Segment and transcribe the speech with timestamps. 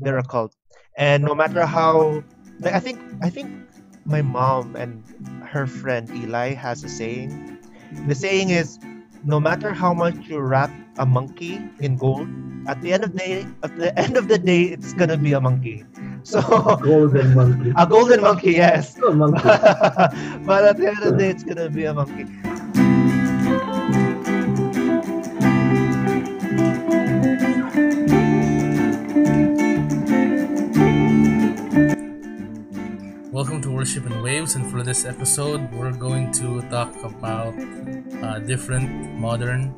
[0.00, 0.54] they're a cult.
[0.96, 2.22] And no matter how
[2.60, 3.50] like I think I think
[4.04, 5.04] my mom and
[5.44, 7.58] her friend Eli has a saying.
[8.06, 8.78] The saying is
[9.24, 12.28] no matter how much you wrap a monkey in gold,
[12.66, 15.32] at the end of the day, at the end of the day, it's gonna be
[15.32, 15.84] a monkey.
[16.22, 16.40] So
[16.82, 17.72] golden monkey.
[17.76, 18.98] a golden monkey, yes.
[18.98, 19.42] A monkey.
[20.44, 22.26] but at the end of the day, it's gonna be a monkey.
[33.40, 37.56] Welcome to Worship in Waves, and for this episode, we're going to talk about
[38.20, 39.72] uh, different modern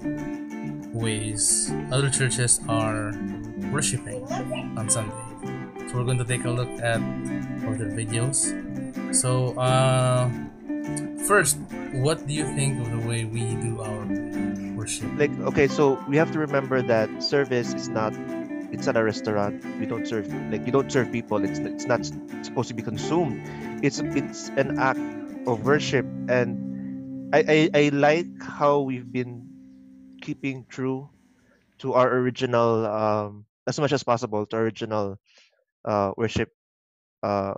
[0.92, 3.14] ways other churches are
[3.70, 4.26] worshiping
[4.76, 5.14] on Sunday.
[5.86, 6.98] So we're going to take a look at
[7.62, 8.50] other videos.
[9.14, 10.28] So, uh,
[11.28, 11.56] first,
[11.92, 14.02] what do you think of the way we do our
[14.74, 15.06] worship?
[15.14, 18.12] Like okay, so we have to remember that service is not
[18.72, 19.64] it's not a restaurant.
[19.78, 21.44] We don't serve like you don't serve people.
[21.44, 22.04] It's it's not
[22.42, 23.40] supposed to be consumed.
[23.84, 25.00] It's it's an act
[25.46, 26.58] of worship, and
[27.34, 29.48] I I, I like how we've been
[30.22, 31.10] keeping true
[31.80, 35.18] to our original um as much as possible to our original
[35.84, 36.50] uh worship
[37.22, 37.54] uh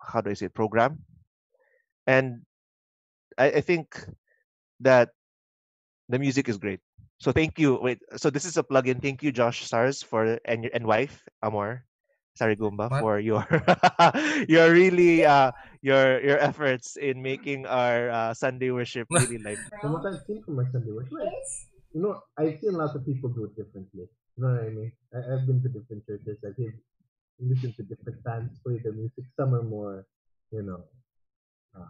[0.00, 1.04] how do I say it, program,
[2.06, 2.42] and
[3.38, 3.96] I I think
[4.80, 5.10] that
[6.08, 6.80] the music is great.
[7.22, 7.78] So thank you.
[7.78, 8.98] Wait, so this is a plug-in.
[8.98, 11.86] Thank you, Josh Stars, for and your and wife Amor,
[12.34, 12.98] sorry Gumba, What?
[12.98, 13.46] for your
[14.50, 15.54] your really uh
[15.86, 20.42] your your efforts in making our uh, Sunday worship really like From what I've seen
[20.42, 21.14] from my Sunday worship,
[21.94, 24.10] you know, I've seen lots of people do it differently.
[24.34, 24.90] You know what I mean?
[25.14, 26.42] I, I've been to different churches.
[26.42, 26.74] I've been,
[27.38, 29.30] listened to different bands play their music.
[29.38, 30.10] Some are more,
[30.50, 30.82] you know,
[31.78, 31.86] uh,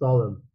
[0.00, 0.48] solemn.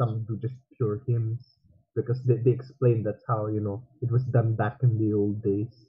[0.00, 1.60] Some do just pure hymns
[1.94, 5.42] because they, they explain that's how, you know, it was done back in the old
[5.42, 5.88] days.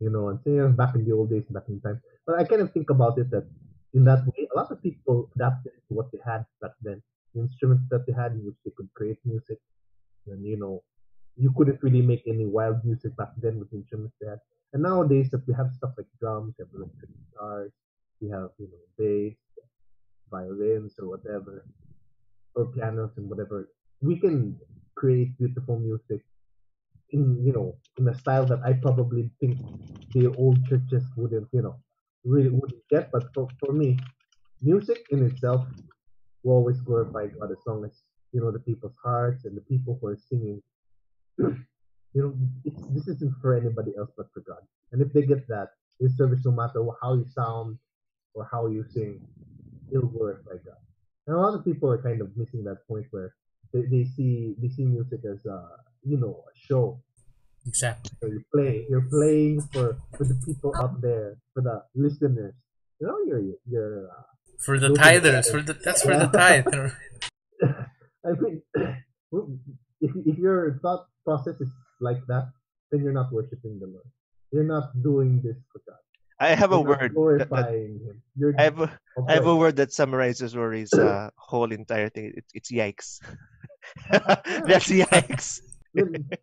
[0.00, 2.02] You know, and back in the old days, back in time.
[2.26, 3.46] But I kind of think about it that
[3.94, 7.00] in that way, a lot of people adapted to what they had back then.
[7.34, 9.58] The instruments that they had in which they could create music.
[10.26, 10.82] And, you know,
[11.36, 14.40] you couldn't really make any wild music back then with the instruments they had.
[14.72, 17.72] And nowadays that we have stuff like drums, we have electric guitars,
[18.20, 19.36] we have, you know, bass,
[20.30, 21.64] violins or whatever,
[22.56, 23.70] or pianos and whatever.
[24.02, 24.58] We can
[25.04, 26.24] create beautiful music
[27.10, 29.58] in, you know, in a style that I probably think
[30.14, 31.76] the old churches wouldn't, you know,
[32.24, 33.12] really wouldn't get.
[33.12, 33.98] But for, for me,
[34.62, 35.66] music in itself
[36.42, 39.98] will always glorify God as long as, you know, the people's hearts and the people
[40.00, 40.62] who are singing
[41.38, 42.34] you know,
[42.94, 44.62] this isn't for anybody else but for God.
[44.92, 45.70] And if they get that,
[46.00, 47.76] His service, no matter how you sound
[48.34, 49.20] or how you sing,
[49.92, 50.80] it'll glorify God.
[51.26, 53.34] And a lot of people are kind of missing that point where
[53.74, 55.58] they, they see they see music as a
[56.06, 57.02] you know a show.
[57.66, 58.10] Exactly.
[58.22, 62.54] So you play, you're playing for for the people out there, for the listeners.
[63.00, 64.08] You know, you're you're.
[64.08, 64.22] Uh,
[64.64, 66.70] For the Those are the tithers, for the that's for the tithe.
[68.24, 68.62] I mean,
[70.00, 72.54] if if your thought process is like that,
[72.90, 74.06] then you're not worshiping the Lord.
[74.52, 75.98] You're not doing this for God.
[76.38, 77.14] I have a word.
[77.14, 78.22] That, that, glorifying Him.
[78.36, 78.90] You're I have a,
[79.28, 82.32] I have a word that summarizes Rory's uh, whole entire thing.
[82.36, 83.18] It's, it's yikes.
[84.10, 84.90] That's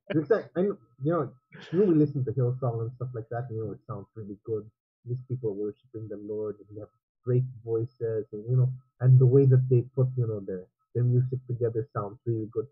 [0.09, 1.29] it's like, I know, you know,
[1.73, 4.38] know, we listen to Hillsong and stuff like that, and you know, it sounds really
[4.45, 4.69] good.
[5.06, 6.89] These people worshiping the Lord, and they have
[7.25, 8.69] great voices, and you know,
[9.01, 12.67] and the way that they put, you know, their their music together sounds really good.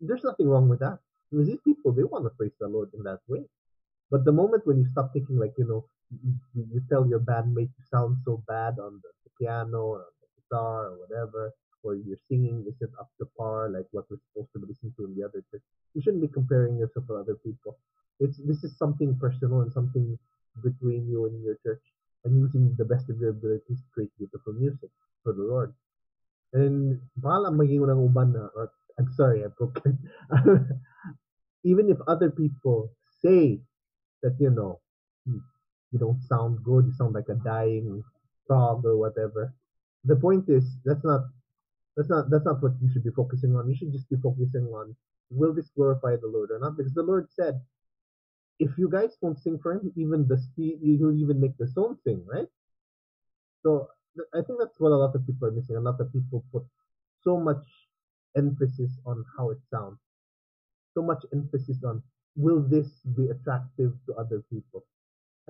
[0.00, 0.98] There's nothing wrong with that.
[1.32, 3.44] These people, they want to praise the Lord in that way.
[4.10, 5.84] But the moment when you stop thinking, like, you know,
[6.24, 9.98] you, you you tell your bandmate you sound so bad on the, the piano or
[10.08, 11.52] on the guitar or whatever,
[11.88, 15.06] or your singing isn't up to par like what we're supposed to be listening to
[15.06, 15.62] in the other church,
[15.94, 17.78] you shouldn't be comparing yourself to other people.
[18.20, 20.18] It's this is something personal and something
[20.62, 21.84] between you and your church,
[22.24, 24.90] and using the best of your abilities to create beautiful music
[25.22, 25.72] for the Lord.
[26.52, 29.94] And uban na, or I'm sorry, I broke it.
[31.64, 32.90] Even if other people
[33.22, 33.60] say
[34.22, 34.80] that, you know,
[35.26, 35.38] "Hmm,
[35.92, 38.02] you don't sound good, you sound like a dying
[38.46, 39.54] frog or whatever.
[40.04, 41.26] The point is that's not
[41.98, 43.68] that's not that's not what you should be focusing on.
[43.68, 44.94] You should just be focusing on
[45.30, 46.76] will this glorify the Lord or not?
[46.76, 47.60] Because the Lord said,
[48.60, 52.24] if you guys won't sing for him, even the he'll even make the song sing,
[52.24, 52.46] right?
[53.64, 53.88] So
[54.32, 55.74] I think that's what a lot of people are missing.
[55.74, 56.62] A lot of people put
[57.24, 57.66] so much
[58.36, 59.98] emphasis on how it sounds,
[60.94, 62.00] so much emphasis on
[62.36, 62.86] will this
[63.16, 64.84] be attractive to other people.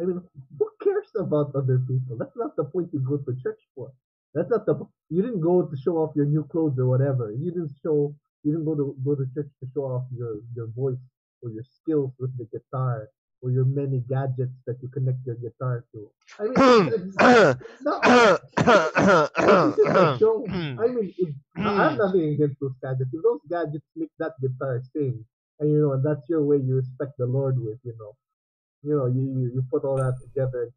[0.00, 0.22] I mean,
[0.58, 2.16] who cares about other people?
[2.16, 3.92] That's not the point you go to church for.
[4.34, 4.74] That's not the.
[5.10, 7.32] You didn't go to show off your new clothes or whatever.
[7.32, 8.14] You didn't show.
[8.42, 11.00] You didn't go to go to church to show off your your voice
[11.42, 13.08] or your skills with the guitar
[13.40, 16.10] or your many gadgets that you connect your guitar to.
[16.38, 17.16] I mean, it's, it's,
[17.70, 18.04] it's not
[19.94, 20.50] a show.
[20.78, 21.34] I mean, if,
[21.64, 23.10] I have nothing against those gadgets.
[23.12, 25.24] Those gadgets make that guitar sing,
[25.60, 28.16] and you know, and that's your way you respect the Lord with, you know,
[28.82, 30.70] you know, you you, you put all that together.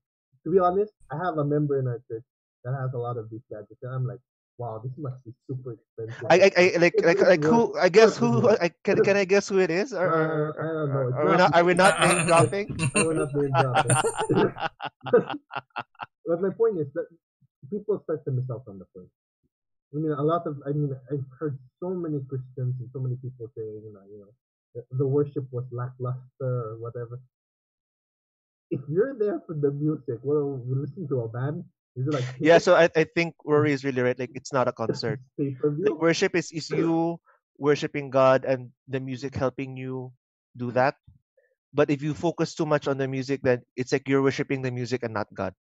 [0.43, 2.23] To be honest, I have a member in our church
[2.63, 4.19] that has a lot of these gadgets, and I'm like,
[4.57, 6.25] wow, this must be super expensive.
[6.29, 8.49] I, I, I like like like who I guess who.
[8.49, 11.17] I can can I guess who it is or, or, I don't know.
[11.17, 12.65] Are we not are we not name dropping?
[12.95, 15.25] Will not name drop it.
[16.31, 17.07] But my point is that
[17.69, 19.09] people start to miss out on the point.
[19.93, 23.17] I mean, a lot of, I mean, I've heard so many Christians and so many
[23.17, 24.31] people saying, you know, you know
[24.73, 27.19] the, the worship was lackluster or whatever.
[28.69, 31.65] If you're there for the music, well, listen to a band.
[31.95, 34.17] Is it like Yeah, so I, I think Rory is really right.
[34.17, 35.19] Like it's not a concert.
[35.61, 37.17] Like worship is is you
[37.57, 40.13] worshiping God and the music helping you
[40.57, 40.95] do that.
[41.73, 44.71] But if you focus too much on the music, then it's like you're worshiping the
[44.71, 45.53] music and not God.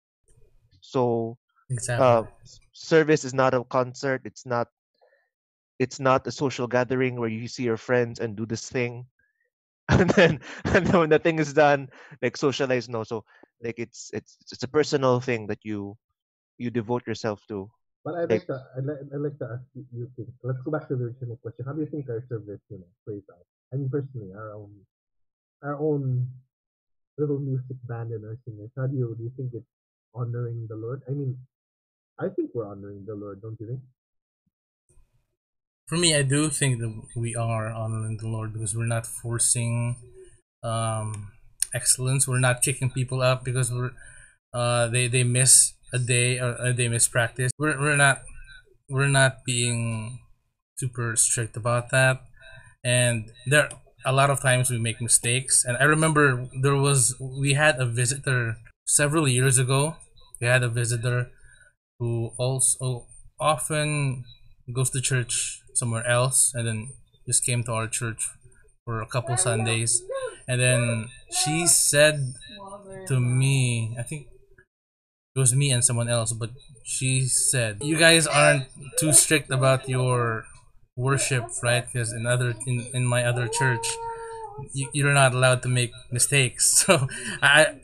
[0.80, 1.36] So
[1.70, 2.04] Exactly.
[2.04, 2.24] uh,
[2.72, 4.22] service is not a concert.
[4.24, 4.68] It's not
[5.78, 9.06] it's not a social gathering where you see your friends and do this thing.
[9.90, 10.40] And then
[10.70, 11.88] and then when the thing is done,
[12.22, 13.02] like socialize no.
[13.02, 13.24] So
[13.62, 15.96] like it's it's it's a personal thing that you
[16.60, 17.70] you devote yourself to.
[18.04, 20.28] But I'd like- like to, I'd like, I'd like to ask you, you think.
[20.42, 21.64] Let's go back to the original question.
[21.64, 23.44] How do you think our service, you know, plays out?
[23.72, 24.72] I mean, personally, our own,
[25.62, 26.28] our own
[27.18, 28.70] little music band and our singers.
[28.76, 29.72] How do you, do you think it's
[30.14, 31.02] honoring the Lord?
[31.08, 31.36] I mean,
[32.18, 33.80] I think we're honoring the Lord, don't you think?
[35.86, 39.96] For me, I do think that we are honoring the Lord because we're not forcing
[40.62, 41.32] um,
[41.74, 42.28] excellence.
[42.28, 43.90] We're not kicking people up because we're
[44.54, 47.52] uh, they they miss a day or a day miss practice.
[47.58, 48.22] We're we're not
[48.88, 50.20] we're not being
[50.78, 52.22] super strict about that.
[52.84, 53.68] And there
[54.04, 55.64] a lot of times we make mistakes.
[55.64, 58.56] And I remember there was we had a visitor
[58.86, 59.96] several years ago.
[60.40, 61.30] We had a visitor
[61.98, 63.06] who also
[63.38, 64.24] often
[64.74, 66.88] goes to church somewhere else and then
[67.26, 68.28] just came to our church
[68.84, 70.02] for a couple Sundays.
[70.48, 72.34] And then she said
[73.08, 74.28] to me, I think
[75.34, 76.50] it was me and someone else, but
[76.84, 78.66] she said, "You guys aren't
[78.98, 80.44] too strict about your
[80.96, 81.84] worship, right?
[81.86, 83.86] Because in other in, in my other church,
[84.72, 87.06] you, you're not allowed to make mistakes." So
[87.42, 87.78] I,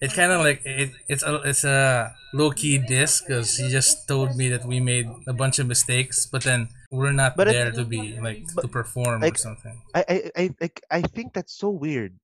[0.00, 4.06] it kind of like it, it's a it's a low key diss because she just
[4.06, 7.72] told me that we made a bunch of mistakes, but then we're not But there
[7.72, 9.82] to be like to perform or something.
[9.94, 12.14] I I I like I think that's so weird.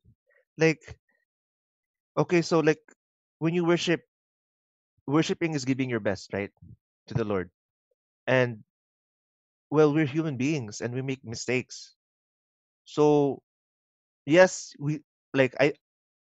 [0.57, 0.97] Like
[2.17, 2.81] okay, so like
[3.39, 4.08] when you worship
[5.09, 6.53] worshiping is giving your best, right?
[7.09, 7.51] To the Lord.
[8.29, 8.63] And
[9.71, 11.97] well, we're human beings and we make mistakes.
[12.85, 13.43] So
[14.27, 15.01] yes, we
[15.35, 15.75] like I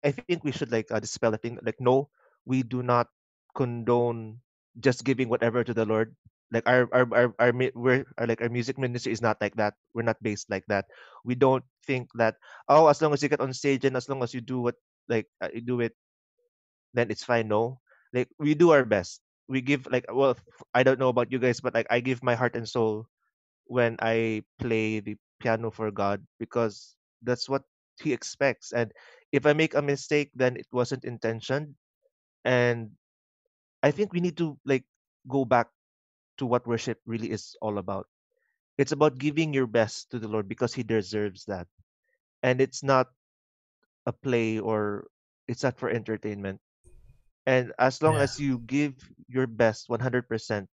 [0.03, 2.09] I think we should like uh, dispel the thing like no,
[2.45, 3.09] we do not
[3.55, 4.41] condone
[4.79, 6.15] just giving whatever to the Lord.
[6.53, 9.75] Like our our our, our we're our, like our music ministry is not like that.
[9.93, 10.85] We're not based like that.
[11.25, 12.37] We don't think that
[12.69, 14.75] oh as long as you get on stage and as long as you do what
[15.09, 15.93] like uh, you do it
[16.93, 17.47] then it's fine.
[17.49, 17.81] No,
[18.15, 19.21] like we do our best.
[19.49, 20.37] We give like well
[20.73, 23.07] i don't know about you guys, but like I give my heart and soul
[23.67, 27.63] when I play the piano for God because that's what
[28.01, 28.73] He expects.
[28.73, 28.91] And
[29.31, 31.75] if I make a mistake, then it wasn't intentioned.
[32.45, 32.91] And
[33.83, 34.85] I think we need to like
[35.27, 35.69] go back
[36.37, 38.07] to what worship really is all about.
[38.77, 41.67] It's about giving your best to the Lord because He deserves that.
[42.43, 43.09] And it's not
[44.05, 45.07] a play or
[45.47, 46.59] it's not for entertainment.
[47.45, 48.21] And as long Yeah.
[48.21, 48.95] as you give
[49.27, 50.69] your best 100%,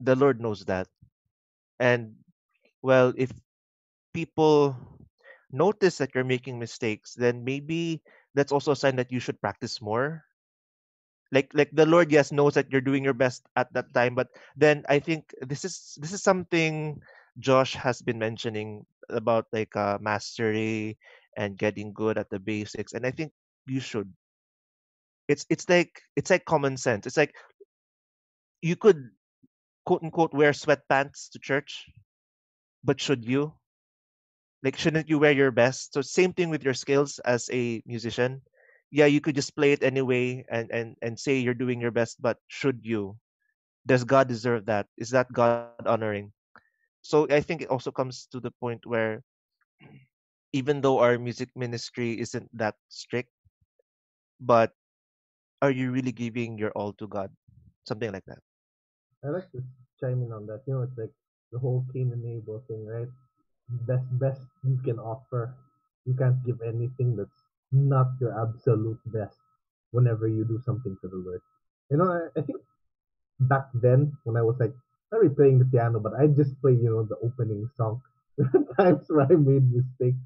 [0.00, 0.88] the Lord knows that.
[1.80, 2.16] And
[2.82, 3.32] well, if
[4.14, 4.76] people
[5.52, 8.02] notice that you're making mistakes, then maybe
[8.34, 10.24] that's also a sign that you should practice more.
[11.32, 14.28] Like like the Lord, yes, knows that you're doing your best at that time, but
[14.56, 17.00] then I think this is this is something
[17.38, 20.98] Josh has been mentioning about like uh, mastery
[21.36, 23.32] and getting good at the basics, and I think
[23.66, 24.12] you should.
[25.30, 27.06] It's it's like it's like common sense.
[27.06, 27.34] It's like
[28.62, 29.10] you could
[29.84, 31.86] quote unquote wear sweatpants to church,
[32.84, 33.54] but should you?
[34.62, 35.94] like shouldn't you wear your best?
[35.94, 38.42] So same thing with your skills as a musician.
[38.90, 42.20] Yeah you could just play it anyway and and and say you're doing your best
[42.22, 43.18] but should you?
[43.86, 44.88] Does god deserve that?
[44.98, 45.98] Is that god honoring?
[46.72, 49.06] So i think it also comes to the point where
[50.52, 53.30] even though our music ministry isn't that strict
[54.40, 54.72] but
[55.62, 57.30] are you really giving your all to god
[57.84, 58.40] something like that
[59.24, 59.62] I like to
[60.00, 60.62] chime in on that.
[60.66, 61.12] You know, it's like
[61.52, 63.08] the whole Cain and Abel thing, right?
[63.86, 65.54] Best, best you can offer.
[66.06, 69.36] You can't give anything that's not your absolute best
[69.92, 71.40] whenever you do something for the Lord.
[71.90, 72.60] You know, I, I think
[73.40, 74.72] back then when I was like
[75.12, 78.00] not really playing the piano, but I just play, you know, the opening song.
[78.78, 80.16] Times where I made mistakes.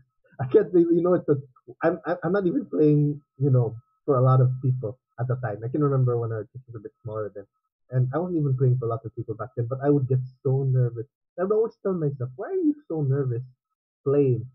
[0.41, 1.37] I can't you know, it's a,
[1.83, 3.75] I'm I'm not even playing, you know,
[4.05, 5.62] for a lot of people at the time.
[5.64, 7.47] I can remember when church was a bit smaller then,
[7.90, 9.66] and I wasn't even playing for a lot of people back then.
[9.66, 11.06] But I would get so nervous.
[11.38, 13.42] I would always tell myself, "Why are you so nervous
[14.04, 14.47] playing?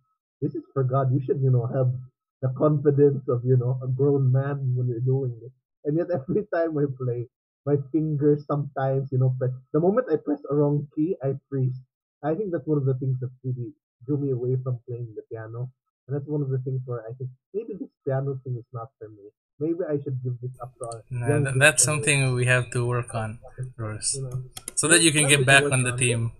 [0.41, 1.11] This is for God.
[1.13, 1.93] You should, you know, have
[2.41, 5.51] the confidence of, you know, a grown man when you're doing it."
[5.85, 7.29] And yet every time I play,
[7.65, 9.51] my fingers sometimes, you know, press.
[9.73, 11.79] The moment I press a wrong key, I freeze.
[12.23, 13.73] I think that's one of the things that really
[14.05, 15.69] drew me away from playing the piano.
[16.07, 18.89] And that's one of the things where I think maybe this piano thing is not
[18.97, 19.31] for me.
[19.59, 23.13] Maybe I should give this up to Nah, th- that's something we have to work
[23.13, 23.39] on,
[23.75, 24.43] Ross, You know,
[24.75, 26.31] so that you can get back on the on team.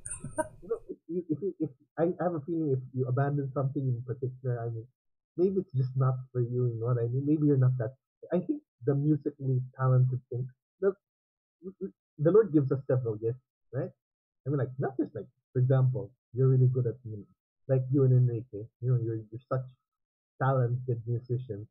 [0.64, 3.84] you know, if you, if you, if I have a feeling if you abandon something
[3.84, 4.88] in particular, I mean,
[5.36, 6.72] maybe it's just not for you.
[6.72, 7.28] You know what I mean?
[7.28, 8.00] Maybe you're not that.
[8.32, 10.48] I think the musically talented thing,
[10.80, 10.96] the
[12.18, 13.92] the Lord gives us several gifts, right?
[14.46, 17.24] I mean, like not just like, for example, you're really good at know,
[17.68, 18.64] like you and Enrique.
[18.80, 19.68] You know, you're you're such
[20.42, 21.68] talented musicians.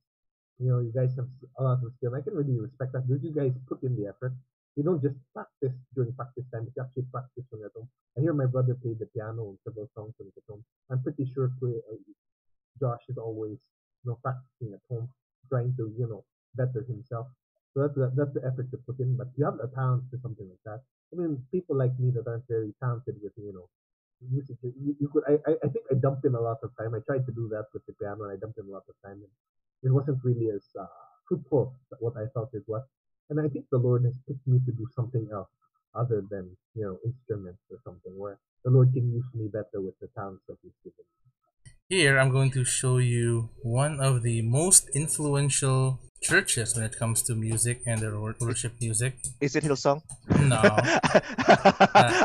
[0.59, 2.15] You know, you guys have a lot of skill.
[2.15, 3.07] I can really respect that.
[3.07, 4.33] Because you guys put in the effort.
[4.77, 6.65] You don't just practice during practice time.
[6.67, 7.89] but You actually practice when you're at home.
[8.17, 10.65] I hear my brother play the piano and several songs when he's at home.
[10.91, 11.97] I'm pretty sure uh,
[12.81, 13.59] Josh is always,
[14.05, 15.09] you know, practicing at home,
[15.49, 16.25] trying to, you know,
[16.55, 17.27] better himself.
[17.75, 19.17] So that's the, that's the effort to put in.
[19.17, 20.81] But you have a talent for something like that.
[21.13, 23.69] I mean, people like me that aren't very talented with, you know,
[24.31, 24.57] music.
[24.63, 25.25] You, you could.
[25.29, 26.95] I, I I think I dumped in a lot of time.
[26.95, 28.25] I tried to do that with the piano.
[28.25, 29.33] and I dumped in a lot of time, and
[29.83, 30.87] it wasn't really as uh,
[31.29, 32.83] fruitful as what I thought it was.
[33.31, 35.49] And I think the Lord has picked me to do something else
[35.95, 39.99] other than you know instruments or something where the Lord can use me better with
[40.01, 41.15] the talents that He's given me.
[41.91, 47.23] Here, I'm going to show you one of the most influential churches when it comes
[47.23, 49.17] to music and their worship music.
[49.41, 50.03] Is it Hillsong?
[50.41, 50.61] No.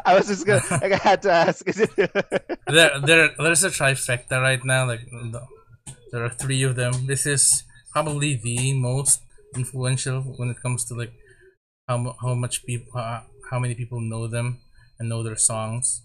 [0.05, 0.61] I was just gonna.
[0.71, 1.67] Like, I had to ask.
[1.67, 1.95] Is it?
[1.95, 4.87] there, there, there's a trifecta right now.
[4.87, 5.47] Like the-
[6.13, 7.07] there are three of them.
[7.07, 9.23] This is probably the most
[9.55, 11.13] influential when it comes to like
[11.87, 12.91] how how much people
[13.49, 14.59] how many people know them
[14.99, 16.03] and know their songs.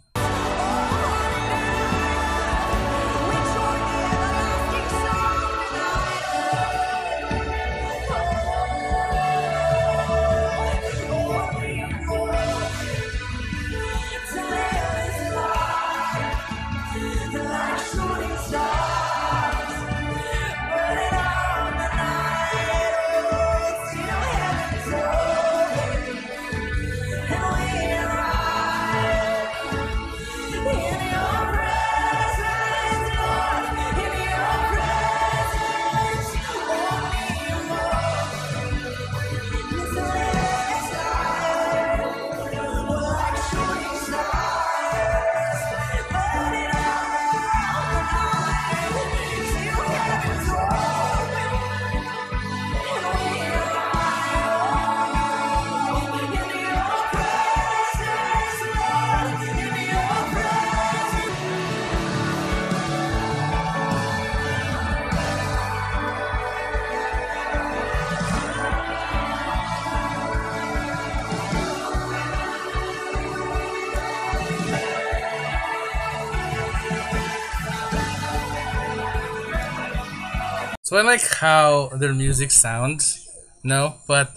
[80.99, 83.29] I like how their music sounds.
[83.63, 84.33] No, but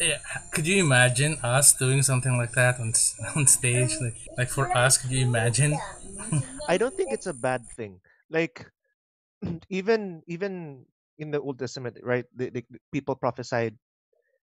[0.00, 0.18] yeah,
[0.52, 2.92] could you imagine us doing something like that on
[3.36, 3.92] on stage?
[4.00, 5.76] Like, like for us, could you imagine?
[6.68, 8.00] I don't think it's a bad thing.
[8.30, 8.64] Like
[9.68, 10.86] even even
[11.18, 12.24] in the Old Testament, right?
[12.36, 13.76] The, the, the people prophesied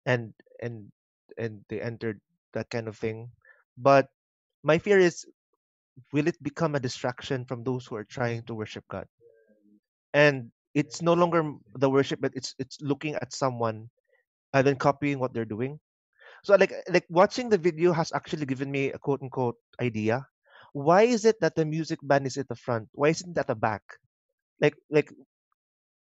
[0.06, 0.92] and and
[1.38, 2.22] and they entered
[2.54, 3.32] that kind of thing.
[3.78, 4.10] But
[4.64, 5.26] my fear is,
[6.14, 9.08] will it become a distraction from those who are trying to worship God?
[10.14, 11.44] And it's no longer
[11.76, 13.90] the worship, but it's it's looking at someone
[14.54, 15.80] and then copying what they're doing.
[16.44, 20.26] So like like watching the video has actually given me a quote unquote idea.
[20.74, 22.90] Why is it that the music band is at the front?
[22.94, 23.84] Why isn't it at the back?
[24.62, 25.12] Like like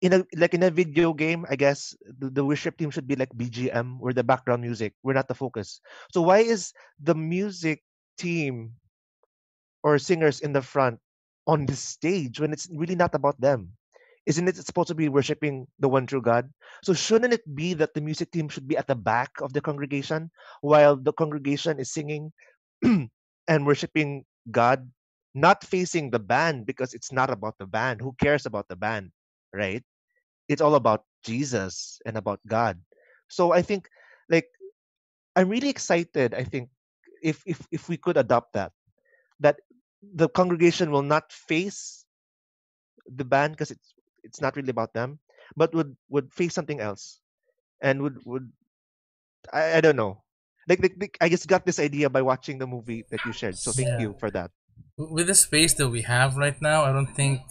[0.00, 3.16] in a like in a video game, I guess the, the worship team should be
[3.16, 3.98] like BGM.
[3.98, 4.94] We're the background music.
[5.02, 5.80] We're not the focus.
[6.12, 6.72] So why is
[7.02, 7.82] the music
[8.18, 8.74] team
[9.82, 11.00] or singers in the front
[11.46, 13.77] on the stage when it's really not about them?
[14.28, 16.52] Isn't it supposed to be worshiping the one true God?
[16.84, 19.60] So shouldn't it be that the music team should be at the back of the
[19.64, 20.30] congregation
[20.60, 22.32] while the congregation is singing
[22.84, 24.84] and worshiping God,
[25.34, 28.04] not facing the band because it's not about the band.
[28.04, 29.10] Who cares about the band,
[29.56, 29.82] right?
[30.48, 32.80] it's all about Jesus and about God.
[33.28, 33.88] So I think
[34.28, 34.48] like
[35.36, 36.34] I'm really excited.
[36.34, 36.70] I think
[37.22, 38.72] if if if we could adopt that,
[39.40, 39.60] that
[40.02, 42.04] the congregation will not face
[43.06, 43.94] the band because it's
[44.24, 45.18] it's not really about them,
[45.56, 47.20] but would would face something else,
[47.82, 48.52] and would would
[49.52, 50.24] I, I don't know.
[50.68, 53.62] Like, like, like I just got this idea by watching the movie that you shared.
[53.62, 53.96] So thank Yeah.
[53.96, 54.50] you for that.
[54.98, 57.42] with the space that we have right now, I don't think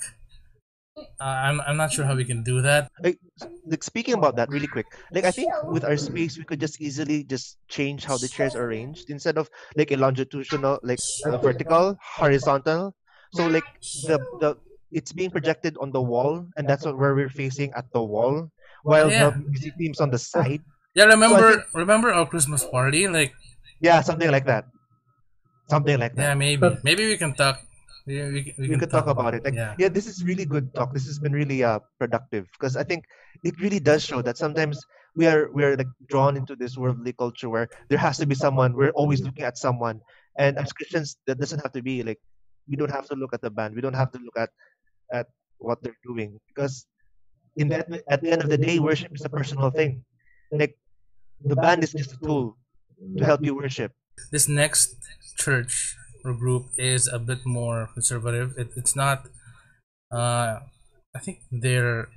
[0.96, 2.90] uh, I'm I'm not sure how we can do that.
[3.04, 3.20] Like,
[3.66, 6.82] like speaking about that really quick like i think with our space we could just
[6.82, 11.38] easily just change how the chairs are arranged instead of like a longitudinal like a
[11.38, 12.96] vertical horizontal
[13.30, 14.56] so like the the
[14.92, 18.48] it's being projected on the wall and that's what where we're facing at the wall
[18.84, 19.32] while Yeah.
[19.32, 20.62] the music themes on the side
[20.98, 23.08] Yeah, remember remember our Christmas party?
[23.08, 23.34] Like
[23.84, 24.66] yeah something like that
[25.70, 26.22] something like that.
[26.32, 27.60] yeah, maybe But- maybe we can talk.
[28.08, 29.76] We, we, we we can could talk about it like yeah.
[29.76, 33.04] yeah this is really good talk this has been really uh productive because i think
[33.44, 34.80] it really does show that sometimes
[35.20, 38.32] we are we are like drawn into this worldly culture where there has to be
[38.32, 40.00] someone we're always looking at someone
[40.40, 42.16] and as christians that doesn't have to be like
[42.72, 44.56] we don't have to look at the band we don't have to look at
[45.12, 46.86] at what they're doing because
[47.56, 50.04] in that at the end of the day worship is a personal thing
[50.52, 50.78] like
[51.44, 52.58] the band is just a tool
[53.18, 53.92] to help you worship
[54.32, 54.96] This next
[55.38, 55.96] church
[56.26, 58.54] or group is a bit more conservative.
[58.58, 59.28] It, it's not.
[60.12, 60.60] Uh,
[61.16, 62.10] I think they're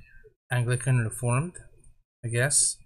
[0.51, 1.53] Anglican Reformed.
[2.23, 2.77] I guess.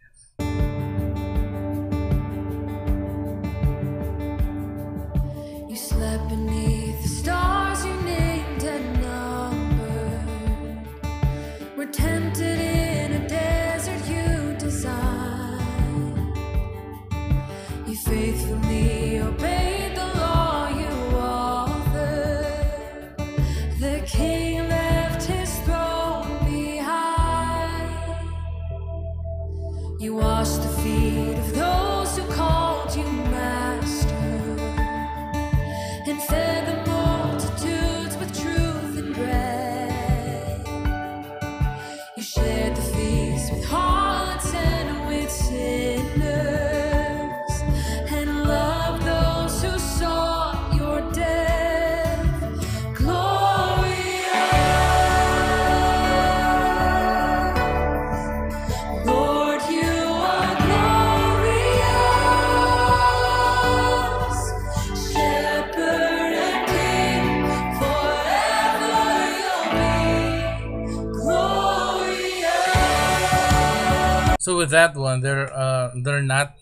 [74.66, 76.56] With that one, they're uh they're not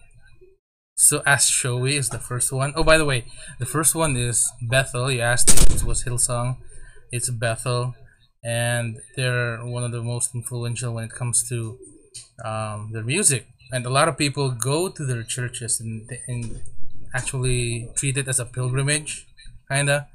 [0.96, 2.74] so as showy as the first one.
[2.76, 3.26] Oh, by the way,
[3.60, 5.10] the first one is Bethel.
[5.10, 6.58] You asked if it was Hillsong.
[7.16, 7.96] It's Bethel,
[8.44, 11.78] and they're one of the most influential when it comes to
[12.44, 13.48] um, their music.
[13.72, 16.62] And a lot of people go to their churches and, and
[17.16, 19.26] actually treat it as a pilgrimage,
[19.72, 20.08] kinda,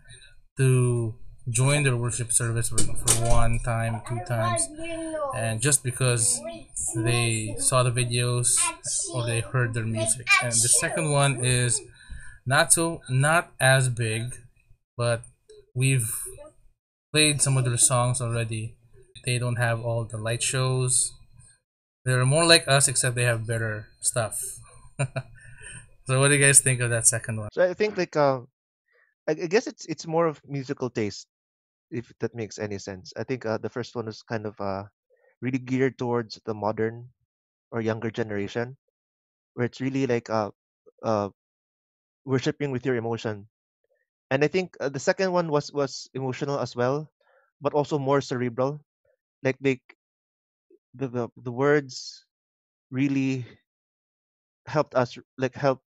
[0.58, 1.14] to
[1.50, 2.76] join their worship service for,
[3.28, 4.68] one time, two times.
[5.36, 6.40] And just because
[6.96, 8.54] they saw the videos
[9.14, 10.26] or they heard their music.
[10.42, 11.80] And the second one is
[12.46, 14.32] not so not as big
[14.96, 15.22] but
[15.74, 16.12] we've
[17.12, 18.74] played some of their songs already.
[19.24, 21.12] They don't have all the light shows.
[22.04, 24.42] They're more like us except they have better stuff.
[26.08, 27.50] So what do you guys think of that second one?
[27.52, 28.40] So I think like uh,
[29.28, 31.26] I guess it's it's more of musical taste,
[31.90, 33.12] if that makes any sense.
[33.16, 34.84] I think uh, the first one was kind of uh,
[35.40, 37.10] really geared towards the modern
[37.70, 38.76] or younger generation,
[39.54, 40.50] where it's really like uh,
[41.02, 41.30] uh,
[42.24, 43.48] worshiping with your emotion.
[44.30, 47.10] And I think uh, the second one was was emotional as well,
[47.60, 48.80] but also more cerebral.
[49.42, 49.80] Like they
[50.94, 52.24] the the, the words
[52.90, 53.46] really
[54.66, 55.82] helped us like help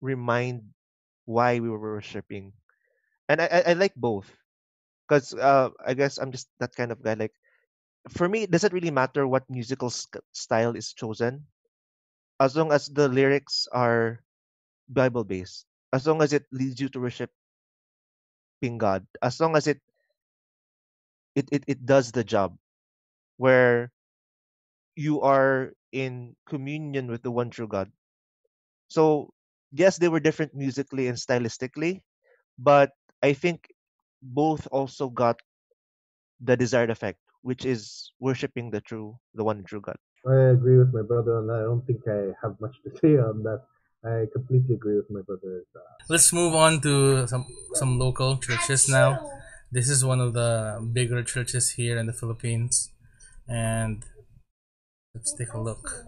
[0.00, 0.62] remind
[1.26, 2.52] why we were worshiping
[3.28, 4.30] and I, I, I like both
[5.08, 7.14] because uh, I guess I'm just that kind of guy.
[7.14, 7.34] Like
[8.10, 9.90] for me, it doesn't really matter what musical
[10.32, 11.46] style is chosen,
[12.40, 14.22] as long as the lyrics are
[14.88, 17.30] Bible based, as long as it leads you to worship,
[18.62, 19.80] worshiping God, as long as it
[21.34, 22.56] it it, it does the job,
[23.38, 23.92] where
[24.96, 27.90] you are in communion with the one true God.
[28.88, 29.34] So
[29.72, 32.02] yes, they were different musically and stylistically,
[32.58, 33.71] but I think
[34.22, 35.40] both also got
[36.40, 39.96] the desired effect, which is worshiping the true, the one true God.
[40.26, 41.50] I agree with my brother and.
[41.50, 43.62] I don't think I have much to say on that.
[44.04, 45.64] I completely agree with my brother.
[45.76, 49.08] Uh, let's move on to some some local churches now
[49.70, 50.50] this is one of the
[50.92, 52.90] bigger churches here in the philippines
[53.48, 54.04] and
[55.14, 56.06] Let's take a look.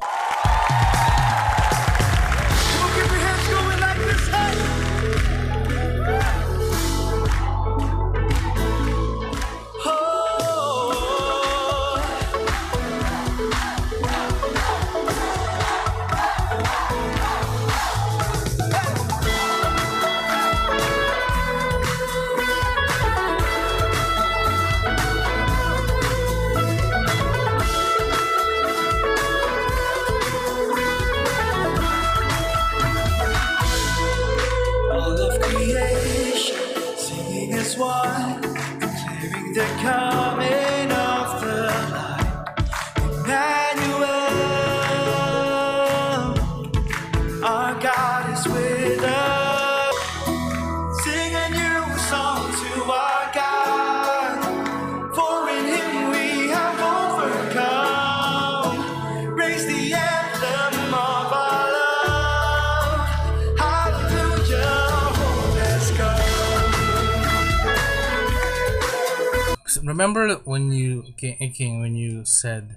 [69.95, 72.77] Remember when you King, King when you said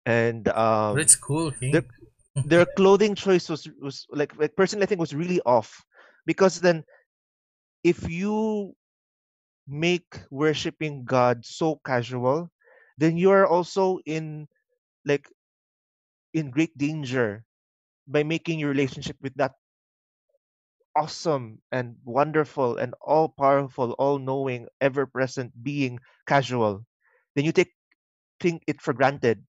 [0.07, 1.73] and um it's cool King.
[1.73, 1.87] the-
[2.45, 5.85] their clothing choice was was like like personally I think was really off.
[6.27, 6.85] Because then
[7.85, 8.75] if you
[9.67, 12.51] make worshiping God so casual,
[12.99, 14.49] then you are also in
[15.05, 15.29] like
[16.35, 17.45] in great danger
[18.07, 19.53] by making your relationship with that
[20.97, 26.85] awesome and wonderful and all powerful, all knowing, ever present being casual.
[27.35, 27.73] Then you take
[28.41, 29.45] think it for granted.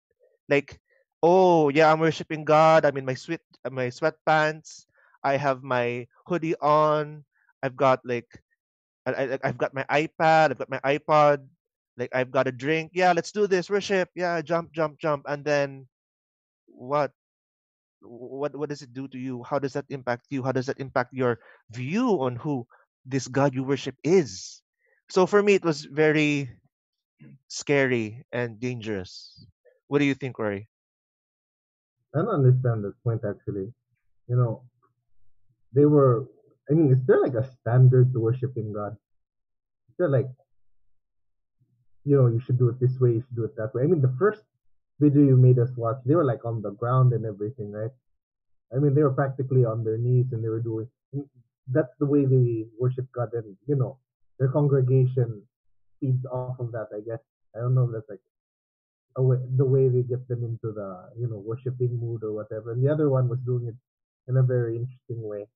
[0.49, 0.81] Like,
[1.23, 2.85] oh yeah, I'm worshiping God.
[2.85, 4.87] I'm in my sweat my sweatpants.
[5.25, 7.25] I have my hoodie on.
[7.63, 8.29] I've got like
[9.07, 10.51] I, I've got my iPad.
[10.53, 11.47] I've got my iPod.
[11.99, 12.93] Like I've got a drink.
[12.95, 13.71] Yeah, let's do this.
[13.71, 14.11] Worship.
[14.15, 15.25] Yeah, jump, jump, jump.
[15.29, 15.87] And then
[16.67, 17.13] what?
[18.03, 19.43] What what does it do to you?
[19.43, 20.43] How does that impact you?
[20.43, 21.39] How does that impact your
[21.71, 22.67] view on who
[23.07, 24.63] this God you worship is?
[25.09, 26.51] So for me, it was very
[27.49, 29.47] scary and dangerous.
[29.89, 30.69] What do you think, Rory?
[32.15, 33.73] I don't understand this point actually.
[34.29, 34.63] You know,
[35.73, 36.27] they were.
[36.71, 38.97] I mean, is there like a standard to worshiping God?
[39.91, 40.29] Is there like,
[42.05, 43.83] you know, you should do it this way, you should do it that way?
[43.83, 44.43] I mean, the first
[45.01, 47.91] video you made us watch, they were like on the ground and everything, right?
[48.75, 50.89] I mean, they were practically on their knees and they were doing.
[51.69, 53.99] That's the way they worship God, and you know,
[54.39, 55.43] their congregation
[56.01, 56.89] feeds off of that.
[56.95, 57.21] I guess
[57.55, 58.21] I don't know if that's like
[59.17, 62.73] a way, the way they get them into the you know worshiping mood or whatever.
[62.73, 63.77] And the other one was doing it
[64.29, 65.47] in a very interesting way.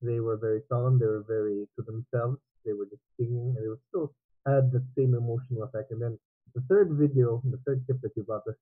[0.00, 0.98] They were very solemn.
[0.98, 2.38] They were very to themselves.
[2.64, 4.12] They were just singing, and it was still
[4.46, 5.90] had the same emotional effect.
[5.90, 6.18] And then
[6.54, 8.54] the third video, the third clip that you brought us,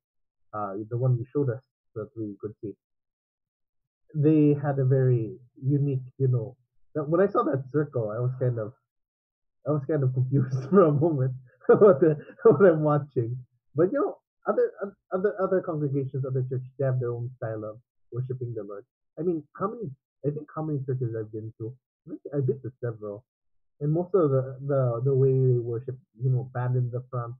[0.57, 1.63] uh, the one you showed us
[1.95, 2.73] that we could see,
[4.15, 6.57] they had a very unique, you know.
[6.95, 8.73] When I saw that circle, I was kind of,
[9.69, 11.35] I was kind of confused for a moment
[11.67, 13.37] what, the, what I'm watching.
[13.75, 14.73] But you know, other
[15.13, 17.79] other other congregations, other churches, they have their own style of
[18.13, 18.85] worshiping the Lord.
[19.19, 19.91] I mean, how many?
[20.27, 21.75] I think how many churches I've been to.
[22.35, 23.25] I've been to several,
[23.81, 27.35] and most of the the the way they worship, you know, band in the front,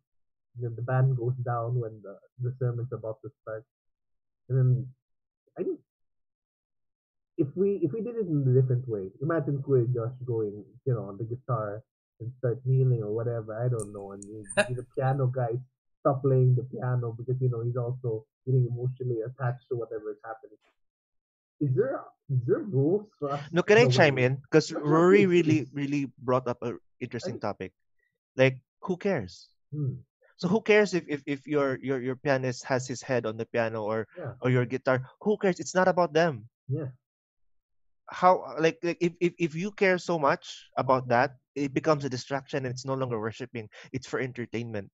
[0.61, 3.65] then the band goes down when the the sermon's about to start,
[4.49, 4.71] and then
[5.59, 5.81] I think
[7.39, 10.95] if we if we did it in a different way, imagine Kuya Josh going, you
[10.95, 11.83] know, on the guitar
[12.21, 13.53] and start kneeling or whatever.
[13.55, 15.53] I don't know, and you, the piano guy
[16.01, 20.21] stop playing the piano because you know he's also getting emotionally attached to whatever is
[20.25, 20.59] happening.
[21.61, 22.01] Is there
[22.33, 23.41] is there rules for us?
[23.53, 24.37] No, can I the way- chime in?
[24.37, 27.73] Because Rory really, really brought up an interesting topic.
[28.37, 29.49] Like, who cares?
[29.73, 30.05] Hmm.
[30.37, 33.47] So who cares if, if, if your, your your pianist has his head on the
[33.47, 34.37] piano or Yeah.
[34.41, 35.09] or your guitar?
[35.25, 35.61] Who cares?
[35.61, 36.49] It's not about them.
[36.69, 36.93] Yeah.
[38.09, 42.13] How like, like if, if if you care so much about that, it becomes a
[42.13, 43.69] distraction and it's no longer worshiping.
[43.93, 44.91] It's for entertainment.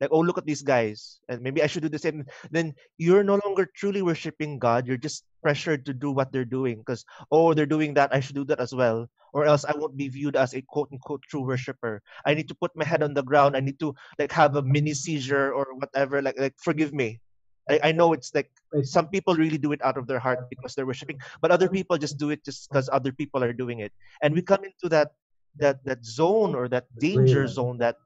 [0.00, 2.24] Like, oh look at these guys, and maybe I should do the same.
[2.50, 4.86] Then you're no longer truly worshiping God.
[4.86, 8.36] You're just pressured to do what they're doing because oh they're doing that, I should
[8.36, 11.46] do that as well, or else I won't be viewed as a quote unquote true
[11.46, 12.02] worshiper.
[12.24, 13.56] I need to put my head on the ground.
[13.56, 16.20] I need to like have a mini seizure or whatever.
[16.20, 17.20] Like like forgive me.
[17.68, 18.50] I, I know it's like
[18.82, 21.98] some people really do it out of their heart because they're worshiping, but other people
[21.98, 23.92] just do it just because other people are doing it.
[24.22, 25.12] And we come into that
[25.58, 27.96] that that zone or that danger zone that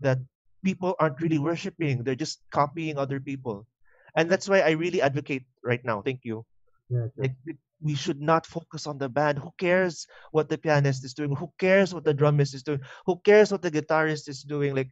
[0.00, 0.18] that
[0.64, 2.02] people aren't really worshiping.
[2.02, 3.66] They're just copying other people.
[4.16, 6.02] And that's why I really advocate right now.
[6.02, 6.44] Thank you.
[6.88, 7.08] Yeah.
[7.14, 7.30] okay.
[7.30, 9.38] Like we- should not focus on the band.
[9.38, 11.34] Who cares what the pianist is doing?
[11.34, 12.80] Who cares what the drumist is doing?
[13.06, 14.74] Who cares what the guitarist is doing?
[14.74, 14.90] Like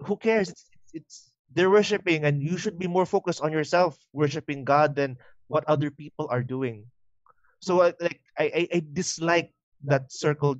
[0.00, 0.50] who cares?
[0.50, 1.16] It's, it's, it's
[1.54, 5.16] they're worshiping, and you should be more focused on yourself worshiping God than
[5.46, 6.84] what other people are doing.
[7.60, 10.56] So uh, like I, I, I dislike that circle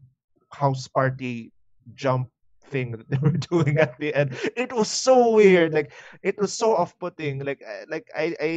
[0.52, 1.52] house party
[1.94, 2.30] jump
[2.70, 4.34] thing that they were doing at the end.
[4.56, 5.72] It was so weird.
[5.72, 7.44] Like it was so off-putting.
[7.44, 8.52] Like like I I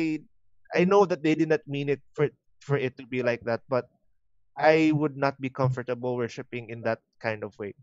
[0.75, 2.29] I know that they did not mean it for
[2.61, 3.87] for it to be like that, but
[4.57, 7.73] I would not be comfortable worshiping in that kind of way.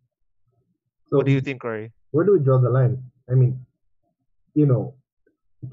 [1.08, 1.92] So What do you think, Corey?
[2.10, 2.98] where do we draw the line?
[3.30, 3.64] I mean,
[4.54, 4.94] you know,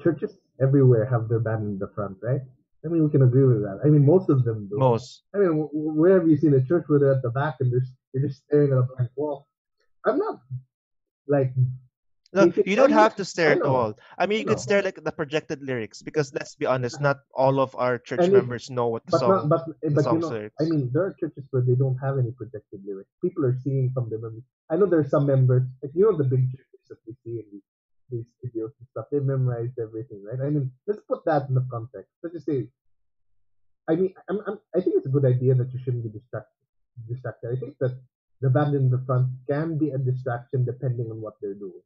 [0.00, 2.40] churches everywhere have their band in the front, right?
[2.84, 3.80] I mean, we can agree with that.
[3.84, 4.76] I mean, most of them do.
[4.78, 5.22] Most.
[5.34, 7.56] I mean, wh- wh- where have you seen a church where they're at the back
[7.60, 9.48] and they're, you're just staring at a blank wall?
[10.06, 10.40] I'm not
[11.26, 11.52] like
[12.34, 13.94] No, you don't have to stare at all.
[14.18, 17.18] I mean, you could stare like at the projected lyrics because let's be honest, not
[17.32, 19.30] all of our church And if- members know what the but song.
[19.30, 20.56] not, but eh, but you know, lyrics.
[20.60, 23.10] I mean, there are churches where they don't have any projected lyrics.
[23.22, 24.42] People are singing from the memory.
[24.70, 27.34] I know there are some members, like you know, the big churches that we see
[27.42, 27.68] in these,
[28.10, 29.06] these videos and stuff.
[29.14, 30.40] They memorized everything, right?
[30.44, 32.10] I mean, let's put that in the context.
[32.22, 32.66] Let's just say,
[33.88, 36.50] I mean, I'm, I'm, I think it's a good idea that you shouldn't be distracted.
[37.08, 37.48] Distracted.
[37.54, 37.94] I think that
[38.44, 41.80] the band in the front can be a distraction depending on what they're doing.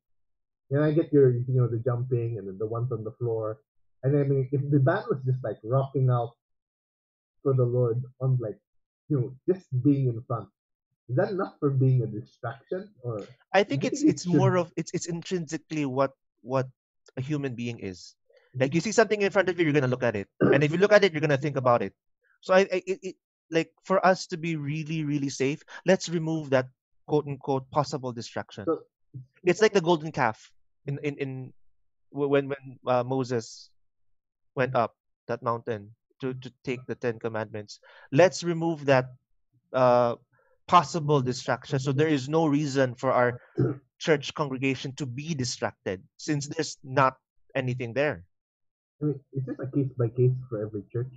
[0.71, 3.63] And I get your, you know, the jumping and then the ones on the floor.
[4.03, 6.35] And I mean, if the band was just like rocking out
[7.45, 8.59] for the Lord on like,
[9.09, 10.49] you know, just being in front,
[11.09, 12.91] is that enough for being a distraction?
[13.03, 13.23] Or
[13.55, 16.67] I think it's it it's more of it's it's intrinsically what what
[17.17, 18.19] a human being is.
[18.59, 20.75] Like you see something in front of you, you're gonna look at it, and if
[20.75, 21.95] you look at it, you're gonna think about it.
[22.43, 23.17] So I, I it,
[23.51, 26.69] like for us to be really really safe, let's remove that
[27.07, 28.65] quote unquote possible distraction.
[28.67, 28.85] So-
[29.45, 30.53] It's like the golden calf
[30.87, 31.31] in in in
[32.13, 33.71] when when uh, Moses
[34.55, 37.81] went up that mountain to to take the Ten Commandments.
[38.13, 39.15] Let's remove that
[39.73, 40.17] uh,
[40.67, 41.79] possible distraction.
[41.79, 43.41] So there is no reason for our
[43.99, 47.17] church congregation to be distracted since there's not
[47.55, 48.25] anything there.
[49.03, 51.13] I mean, is this a case by case for every church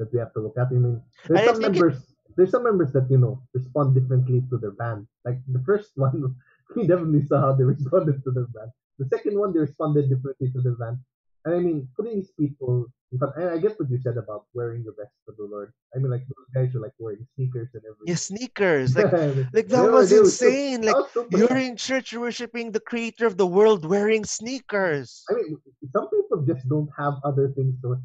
[0.00, 0.68] that we have to look at?
[0.74, 1.98] I mean, there's I some think it- members.
[2.36, 5.06] There's some members that you know respond differently to their band.
[5.26, 6.34] Like the first one,
[6.74, 8.70] we definitely saw how they responded to their band.
[8.98, 10.98] The second one, they responded differently to their band.
[11.44, 13.18] And I mean, putting these people in.
[13.36, 15.72] And I get what you said about wearing your best for the Lord.
[15.92, 18.06] I mean, like those guys are like wearing sneakers and everything.
[18.12, 18.94] Yeah, sneakers.
[18.94, 19.10] Like
[19.56, 20.82] like that were- was were so- insane.
[20.88, 25.24] Like super- you're in church worshiping the creator of the world wearing sneakers.
[25.30, 25.58] I mean,
[25.94, 27.98] some people just don't have other things to.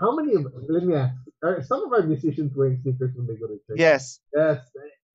[0.00, 3.34] How many of let me ask, are some of our musicians wearing sneakers when they
[3.36, 3.78] go to church?
[3.78, 4.20] Yes.
[4.34, 4.58] Yes.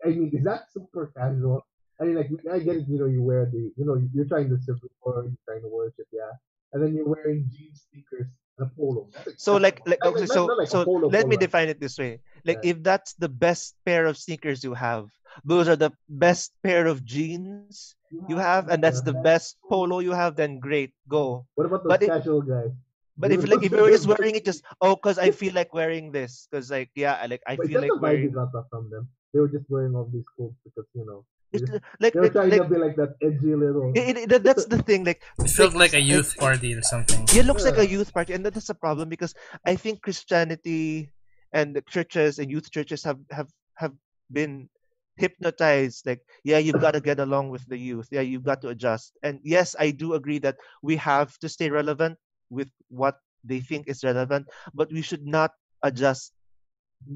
[0.05, 1.65] I mean, is that super casual?
[1.99, 2.87] I mean, like I get it.
[2.87, 5.61] You know, you wear the, you know, you're trying to serve the Lord, you're trying
[5.63, 6.31] to worship, yeah,
[6.71, 9.09] and then you're wearing jeans, sneakers, and a polo.
[9.35, 11.67] So like like I mean, okay, not- so not like so polo let me define
[11.67, 12.23] it this way.
[12.47, 12.71] Like Yeah.
[12.71, 15.11] if that's the best pair of sneakers you have,
[15.43, 17.99] those are the best pair of jeans
[18.31, 21.43] you have, and that's the best polo you have, then great, go.
[21.59, 22.71] What about those but it- casual guys?
[23.19, 26.11] But if like if you're just wearing it just oh cause I feel like wearing
[26.11, 28.33] this because like yeah I like I But feel like not the vibe you wearing
[28.33, 29.09] got that from them.
[29.33, 32.19] They were just wearing all these clothes because you know they it's just- like they
[32.19, 33.91] were like, trying like to be like that edgy little.
[33.95, 37.25] it, it, that- that's the thing like It felt like a youth party or something.
[37.35, 39.33] it looks like a youth party and that is a problem because
[39.65, 41.11] i think christianity
[41.51, 43.93] and the churches and youth churches have have have
[44.31, 44.69] been
[45.17, 48.69] hypnotized like yeah you've got to get along with the youth yeah you've got to
[48.69, 52.17] adjust and yes i do agree that we have to stay relevant
[52.49, 55.51] with what they think is relevant but we should not
[55.83, 56.33] adjust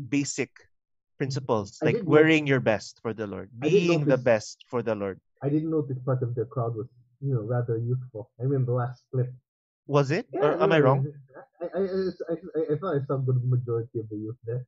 [0.10, 0.50] basic
[1.18, 4.96] principles I like wearing your best for the lord I being the best for the
[4.96, 6.88] lord I didn't notice part of the crowd was
[7.24, 8.32] you know rather youthful.
[8.40, 9.32] I mean the last clip.
[9.88, 11.00] was it or am i yeah, wrong
[11.64, 14.66] I, I, I, I, I thought I saw a good majority of the youth there.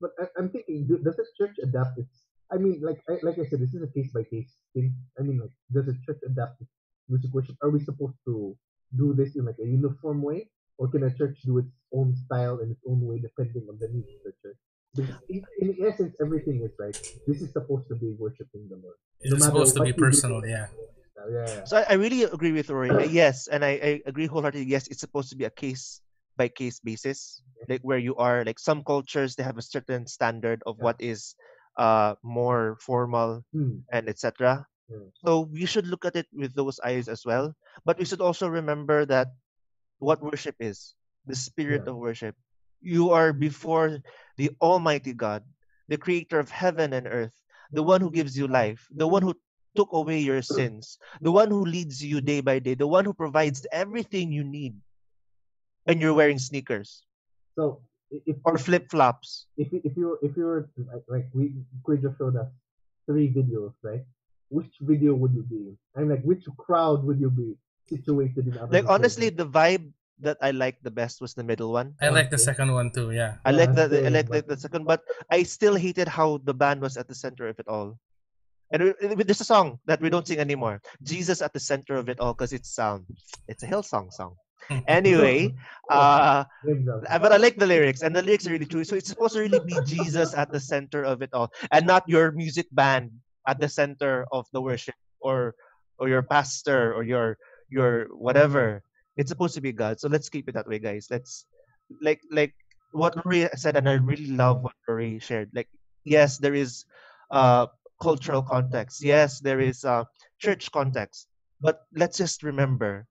[0.00, 2.26] But I, I'm thinking, does the church adapt its?
[2.52, 4.94] I mean, like I, like I said, this is a case by case thing.
[5.18, 6.70] I mean, like, does the church adapt its
[7.08, 7.56] music worship?
[7.62, 8.56] Are we supposed to
[8.96, 12.58] do this in like a uniform way, or can a church do its own style
[12.60, 14.58] and its own way depending on the needs of the church?
[14.94, 16.94] Because in, in essence, everything is right.
[17.26, 18.96] This is supposed to be worshiping the Lord.
[19.20, 20.00] It's No matter supposed to be you do.
[20.00, 20.66] personal, yeah.
[21.16, 21.64] Yeah, yeah.
[21.64, 22.90] So I, I really agree with Rory.
[22.90, 24.66] Uh, Yes, and I, I agree wholeheartedly.
[24.66, 26.00] Yes, it's supposed to be a case
[26.36, 28.44] by case basis, like where you are.
[28.44, 30.84] Like some cultures, they have a certain standard of Yeah.
[30.84, 31.34] what is
[31.76, 33.82] uh more formal Hmm.
[33.90, 34.66] and etc.
[34.94, 35.10] Yeah.
[35.26, 37.54] So we should look at it with those eyes as well.
[37.84, 39.34] But we should also remember that
[39.98, 40.94] what worship is,
[41.26, 41.90] the spirit Yeah.
[41.90, 42.36] of worship.
[42.82, 44.00] You are before
[44.36, 45.44] the Almighty God,
[45.88, 47.34] the creator of heaven and earth,
[47.72, 49.34] the one who gives you life, the one who
[49.76, 50.44] took away your mm.
[50.44, 54.44] sins, the one who leads you day by day, the one who provides everything you
[54.44, 54.76] need.
[55.86, 57.04] And you're wearing sneakers
[57.56, 57.80] So
[58.10, 59.46] if or flip flops.
[59.56, 62.48] if if you if you were like, like we Quid just showed us
[63.06, 64.04] three videos, right?
[64.48, 65.76] Which video would you be in?
[65.94, 67.56] And like which crowd would you be
[67.88, 68.54] situated in?
[68.70, 71.94] Like honestly, the vibe that I liked the best was the middle one.
[72.00, 73.38] I like the second one too, yeah.
[73.44, 76.54] I Yeah, like the, I like the, the second, but I still hated how the
[76.54, 77.98] band was at the center of it all.
[78.70, 80.80] And it- it- there's a song that we don't sing anymore.
[81.02, 83.06] Jesus at the center of it all because it's um
[83.48, 84.36] it's a Hillsong song.
[84.88, 85.52] Anyway,
[85.92, 86.44] uh,
[87.10, 88.80] uh, but I like the lyrics and the lyrics are really true.
[88.84, 92.08] So it's supposed to really be Jesus at the center of it all, and not
[92.08, 93.12] your music band
[93.46, 95.54] at the center of the worship or
[95.98, 98.82] or your pastor or your your whatever.
[99.16, 100.00] It's supposed to be God.
[100.00, 101.06] So let's keep it that way, guys.
[101.10, 101.46] Let's
[102.02, 102.54] like like
[102.92, 105.50] what Rory said, and I really love what Rory shared.
[105.54, 105.68] Like
[106.04, 106.84] yes, there is
[107.30, 107.66] uh
[108.02, 109.02] cultural context.
[109.02, 110.04] Yes, there is uh
[110.38, 111.28] church context.
[111.60, 113.06] But let's just remember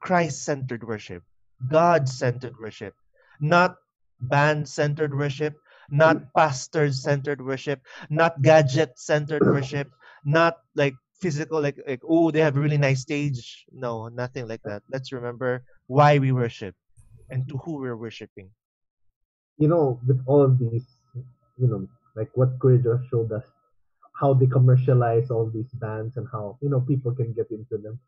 [0.00, 1.22] Christ-centered worship.
[1.70, 2.94] God centered worship,
[3.40, 3.76] not
[4.20, 5.54] band centered worship,
[5.90, 9.90] not pastor centered worship, not gadget centered worship,
[10.24, 13.66] not like physical, like, like, oh, they have a really nice stage.
[13.72, 14.82] No, nothing like that.
[14.90, 16.74] Let's remember why we worship
[17.30, 18.50] and to who we're worshiping.
[19.58, 20.86] you know, with all of these,
[21.58, 23.44] you know, like what just showed us,
[24.20, 28.00] how they commercialize all these bands and how you know people can get into them.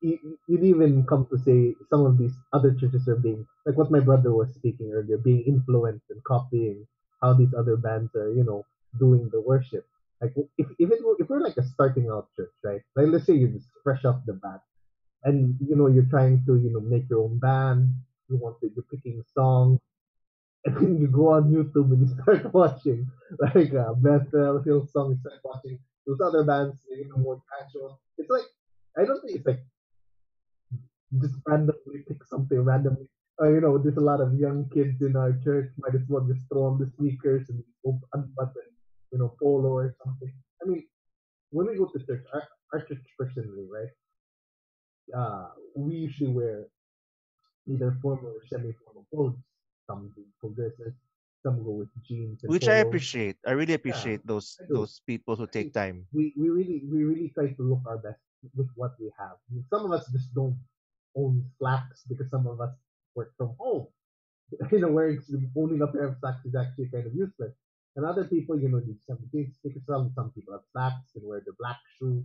[0.00, 3.90] You, you'd even come to say some of these other churches are being like what
[3.90, 6.86] my brother was speaking earlier, being influenced and copying
[7.24, 8.66] how these other bands are, you know,
[8.98, 9.86] doing the worship.
[10.20, 12.82] Like if if it were, if we're like a starting out church, right?
[12.94, 14.60] Like let's say you're just fresh off the bat,
[15.24, 17.94] and you know you're trying to you know make your own band.
[18.28, 19.80] You want to you're picking songs
[20.64, 23.06] and then you go on YouTube and you start watching
[23.38, 28.00] like uh, Bethel, Hillsong, you start watching those other bands, you know, more casual.
[28.18, 28.48] It's like
[28.96, 29.64] I don't think it's like
[31.20, 33.08] just randomly pick something randomly.
[33.42, 35.70] Uh, you know, there's a lot of young kids in our church.
[35.78, 37.62] Might as well just throw on the sneakers and
[38.12, 38.68] unbutton,
[39.12, 40.32] you know, polo or something.
[40.62, 40.84] I mean,
[41.50, 42.42] when we go to church, our,
[42.72, 43.90] our church personally, right?
[45.14, 46.66] Uh, we usually wear
[47.66, 49.36] either formal or semi-formal clothes.
[49.88, 50.94] Some do full dresses,
[51.42, 52.42] some go with jeans.
[52.42, 53.36] And Which I appreciate.
[53.46, 56.06] I really appreciate those those people who take time.
[56.12, 58.22] We we really we really try to look our best
[58.56, 59.36] with what we have.
[59.36, 60.56] I mean, Some of us just don't
[61.16, 62.72] own slacks because some of us
[63.14, 63.86] work from home.
[64.72, 65.20] you know, wearing
[65.56, 67.54] owning a pair of socks is actually kind of useless.
[67.96, 71.42] And other people, you know, need some because some some people have slacks and wear
[71.46, 72.24] the black shoes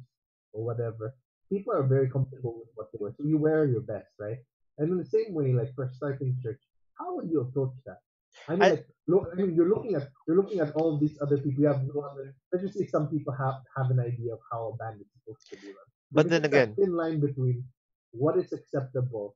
[0.53, 1.13] or whatever.
[1.51, 4.39] People are very comfortable with what they wear, so you wear your best, right?
[4.77, 6.61] And in the same way, like for starting church,
[6.99, 7.99] how would you approach that?
[8.47, 11.17] I mean, I- like, look, I mean, you're looking at you're looking at all these
[11.21, 11.61] other people.
[11.63, 12.35] You have no other.
[12.51, 15.45] Let's just say some people have have an idea of how a band is supposed
[15.49, 15.87] to be run.
[16.11, 17.63] But then again, thin line between
[18.11, 19.35] what is acceptable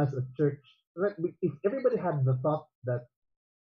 [0.00, 0.60] as a church.
[0.96, 3.06] Like, if everybody had the thought that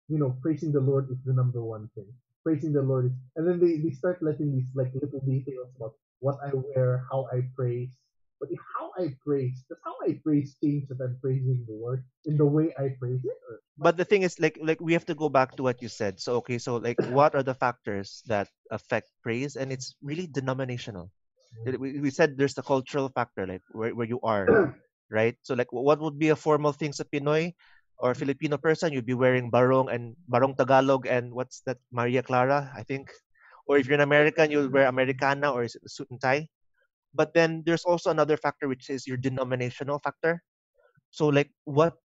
[0.09, 2.09] you know praising the Lord is the number one thing,
[2.43, 5.95] praising the Lord is, and then they, they start letting these like little details about
[6.21, 7.93] what I wear, how I praise.
[8.41, 12.03] But if how I praise, does how I praise change that I'm praising the Lord
[12.27, 13.39] in the way I praise it?
[13.49, 15.89] Or, but the thing is like like we have to go back to what you
[15.89, 20.27] said so okay so like what are the factors that affect praise and it's really
[20.27, 21.11] denominational
[21.67, 21.81] mm-hmm.
[21.81, 24.77] we, we said there's the cultural factor like where, where you are
[25.13, 25.37] right?
[25.45, 27.53] So like what would be a formal thing sa pinoy
[28.01, 28.93] or filipino person?
[28.93, 33.13] You'd be wearing barong and barong tagalog and what's that maria clara i think.
[33.69, 36.49] Or if you're an american you'll wear americana or is it a suit and tie.
[37.15, 40.43] But then there's also another factor which is your denominational factor.
[41.13, 42.01] So like what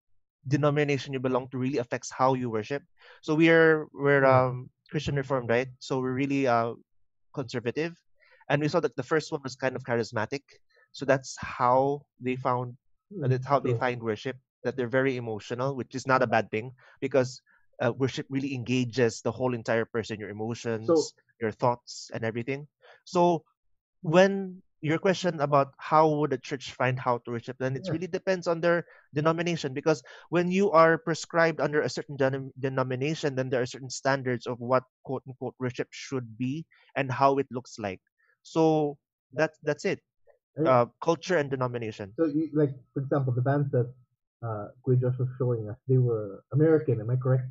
[0.47, 2.83] denomination you belong to really affects how you worship.
[3.21, 5.67] So we're we're um Christian Reformed, right?
[5.79, 6.73] So we're really uh
[7.33, 7.95] conservative,
[8.49, 10.43] and we saw that the first one was kind of charismatic.
[10.91, 12.75] So that's how they found
[13.23, 14.37] uh, that's how they find worship.
[14.63, 17.41] That they're very emotional, which is not a bad thing because
[17.81, 22.67] uh, worship really engages the whole entire person, your emotions, your thoughts and everything.
[23.05, 23.45] So
[24.01, 27.91] when your question about how would a church find how to worship, then it Yeah.
[27.91, 33.35] really depends on their denomination because when you are prescribed under a certain denom- denomination,
[33.35, 37.47] then there are certain standards of what quote unquote worship should be and how it
[37.51, 38.01] looks like.
[38.43, 38.97] So
[39.33, 40.01] that's that's it.
[40.57, 40.67] Right.
[40.67, 42.13] Uh, culture and denomination.
[42.17, 43.87] So, you, like for example, the bands that
[44.41, 46.99] uh, Kuya Josh was showing us, they were American.
[46.99, 47.45] Am I correct?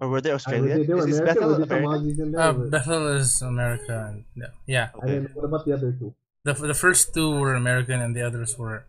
[0.00, 0.78] Or were they Uh, Australian?
[0.78, 1.40] They, they were is, is American.
[1.40, 2.32] Bethel Were there some American?
[2.32, 2.66] Aussies?
[2.66, 3.96] Uh, Bethel is America.
[4.08, 4.86] And, yeah, yeah.
[4.94, 5.12] and Okay.
[5.18, 6.14] then what about the other two?
[6.44, 8.84] The, the first two were American, and the others were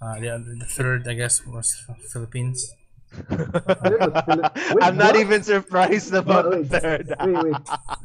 [0.00, 1.76] uh, the, other- the third, I guess, was
[2.12, 2.72] Philippines.
[3.10, 5.20] Third Wait, I'm not what?
[5.20, 6.68] even surprised about wait.
[6.68, 7.06] the third.
[7.20, 7.56] Wait, wait.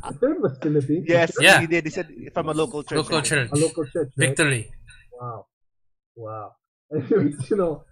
[0.09, 1.05] The third was Philippines.
[1.07, 1.61] yes, Yeah.
[1.61, 1.83] he did.
[1.85, 2.97] He said from a local church.
[2.97, 3.49] Local church.
[3.51, 4.09] A local church.
[4.17, 4.29] Right?
[4.29, 4.71] Victory.
[5.19, 5.45] Wow.
[6.15, 6.55] Wow.
[6.95, 7.83] Anyways, you know,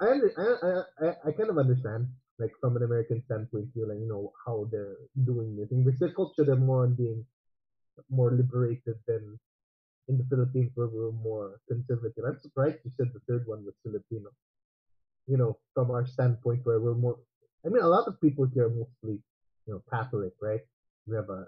[0.00, 0.70] I, I, I,
[1.06, 4.68] I, I kind of understand, like, from an American standpoint, you like, you know, how
[4.70, 5.84] they're doing this thing.
[5.84, 7.24] Because their culture, they're more on being
[8.10, 9.38] more liberated than
[10.08, 12.24] in the Philippines, where we're more conservative.
[12.26, 14.30] I'm surprised you said the third one was Filipino.
[15.26, 17.18] You know, from our standpoint, where we're more,
[17.64, 19.22] I mean, a lot of people here are mostly,
[19.66, 20.60] you know, Catholic, right?
[21.06, 21.46] We have a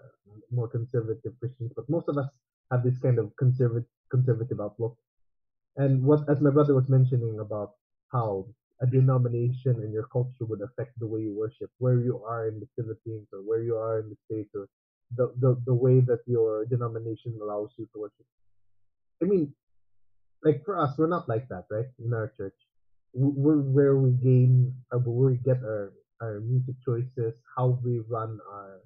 [0.51, 2.29] more conservative Christians, but most of us
[2.71, 4.97] have this kind of conservative conservative outlook.
[5.77, 7.73] And what, as my brother was mentioning about
[8.13, 8.47] how
[8.81, 12.61] a denomination and your culture would affect the way you worship, where you are in
[12.61, 14.69] the Philippines or where you are in the States, or
[15.17, 18.27] the, the, the way that your denomination allows you to worship.
[19.23, 19.53] I mean,
[20.43, 21.87] like for us, we're not like that, right?
[22.05, 22.55] In our church,
[23.15, 28.81] where we gain, or where we get our, our music choices, how we run our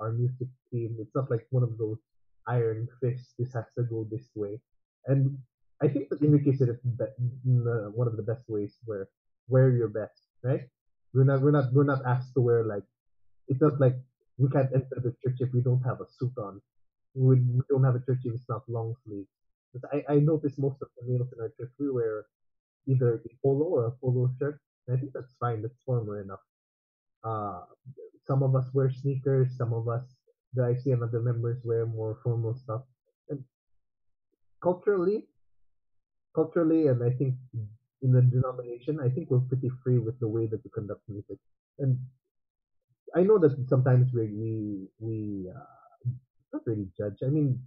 [0.00, 0.96] our music team.
[1.00, 1.98] It's not like one of those
[2.46, 3.34] iron fists.
[3.38, 4.60] This has to go this way.
[5.06, 5.38] And
[5.82, 7.14] I think that Enrique said it be-
[7.46, 9.08] in uh, one of the best ways where
[9.48, 10.62] wear your best, right?
[11.14, 12.84] We're not we're not we're not asked to wear like
[13.48, 13.96] it's not like
[14.38, 16.60] we can't enter the church if we don't have a suit on.
[17.14, 19.28] We, we don't have a church if it's not long sleeves.
[19.74, 22.26] But I, I noticed most of the males in our church we wear
[22.88, 24.60] either a polo or a polo shirt.
[24.86, 25.62] And I think that's fine.
[25.62, 26.40] That's formal enough.
[27.22, 27.60] Uh,
[28.26, 29.56] some of us wear sneakers.
[29.56, 30.04] Some of us
[30.54, 32.82] that I see other members wear more formal stuff.
[33.28, 33.44] And
[34.62, 35.26] culturally,
[36.34, 37.34] culturally, and I think
[38.02, 41.38] in the denomination, I think we're pretty free with the way that we conduct music.
[41.78, 41.98] And
[43.14, 46.10] I know that sometimes we we we uh,
[46.52, 47.18] not really judge.
[47.22, 47.60] I mean,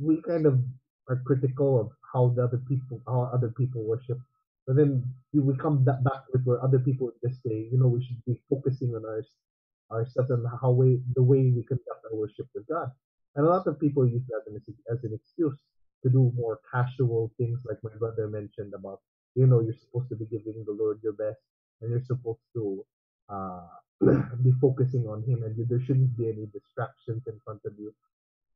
[0.00, 0.60] we kind of
[1.08, 4.18] are critical of how the other people how other people worship.
[4.68, 5.02] But then
[5.32, 8.94] we come back with where other people just say, you know, we should be focusing
[8.94, 9.24] on our
[9.90, 12.90] ourselves and how we the way we conduct our worship with God.
[13.34, 14.60] And a lot of people use that as,
[14.92, 15.58] as an excuse
[16.02, 19.00] to do more casual things, like my brother mentioned about,
[19.34, 21.40] you know, you're supposed to be giving the Lord your best,
[21.80, 22.84] and you're supposed to
[23.30, 23.68] uh,
[24.44, 27.94] be focusing on Him, and there shouldn't be any distractions in front of you.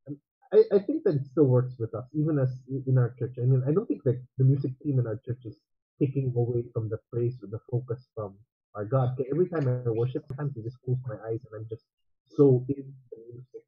[0.06, 0.18] And
[0.52, 2.50] I, I think that it still works with us, even as
[2.86, 3.36] in our church.
[3.38, 5.56] I mean, I don't think that the music team in our church is
[6.02, 8.34] taking away from the praise or the focus from
[8.74, 9.14] our God.
[9.14, 11.84] Okay, every time I worship, sometimes I just close my eyes and I'm just
[12.26, 13.62] so in the music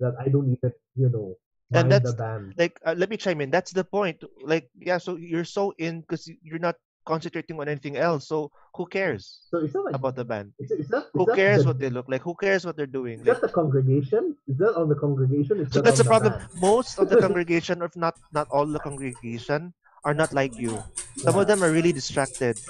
[0.00, 1.36] that I don't even, you know,
[1.74, 2.54] And that's- the band.
[2.56, 3.50] like uh, let me chime in.
[3.50, 4.22] That's the point.
[4.52, 6.76] Like yeah so you're so in because you're not
[7.12, 8.22] concentrating on anything else.
[8.30, 8.38] So
[8.76, 10.54] who cares So is that like about the band?
[10.62, 12.22] is that, is who cares the, what they look like?
[12.22, 13.18] Who cares what they're doing?
[13.20, 14.22] is like, that the congregation?
[14.46, 15.58] Is that on the congregation?
[15.60, 16.34] Is so that that's the problem.
[16.54, 19.74] most of the congregation or if not not all the congregation
[20.06, 20.78] are not like you
[21.16, 22.60] some of them are really distracted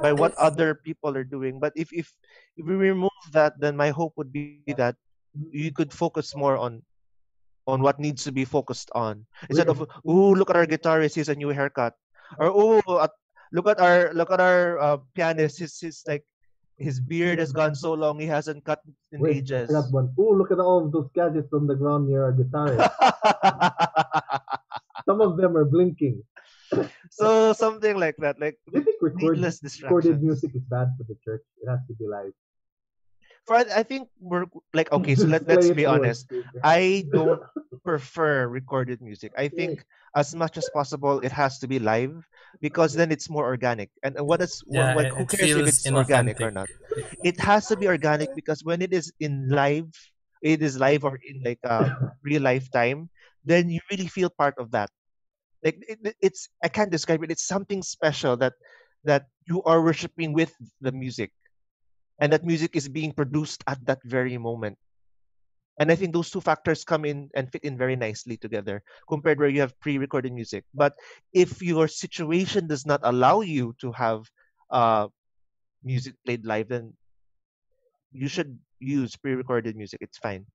[0.00, 2.10] by what other people are doing but if if
[2.56, 4.96] if we remove that then my hope would be that
[5.50, 6.82] you could focus more on
[7.66, 11.30] on what needs to be focused on instead of oh look at our guitarist he's
[11.30, 11.94] a new haircut
[12.38, 12.82] or oh
[13.52, 16.24] look at our look at our uh, pianist he's, he's like
[16.78, 18.80] his beard has gone so long he hasn't cut
[19.12, 20.12] in Wait, ages got one.
[20.18, 22.90] Oh, look at all of those gadgets on the ground near our guitarist.
[25.06, 26.22] Some of them are blinking.
[27.10, 31.42] so something like that like Do record, needless recorded music is bad for the church?
[31.62, 32.32] It has to be live.
[33.46, 36.30] for I think we're like okay so let, let's be honest.
[36.62, 37.40] I don't
[37.84, 39.32] prefer recorded music.
[39.36, 42.14] I think as much as possible it has to be live
[42.60, 43.90] because then it's more organic.
[44.02, 46.68] And what is what- Yeah, like, who cares if it's organic or not?
[47.22, 49.90] It has to be organic because when it is in live,
[50.42, 51.88] it is live or in like a uh,
[52.22, 53.10] real life time,
[53.44, 54.90] then you really feel part of that.
[55.64, 57.30] Like it, it- it's I can't describe it.
[57.30, 58.54] It's something special that
[59.04, 61.32] that you are worshiping with the music,
[62.20, 64.78] and that music is being produced at that very moment.
[65.78, 69.38] And I think those two factors come in and fit in very nicely together compared
[69.38, 70.64] where you have pre-recorded music.
[70.74, 70.94] But
[71.32, 74.24] if your situation does not allow you to have
[74.70, 75.08] uh,
[75.84, 76.94] music played live, then
[78.12, 79.98] you should use pre-recorded music.
[80.02, 80.46] It's fine.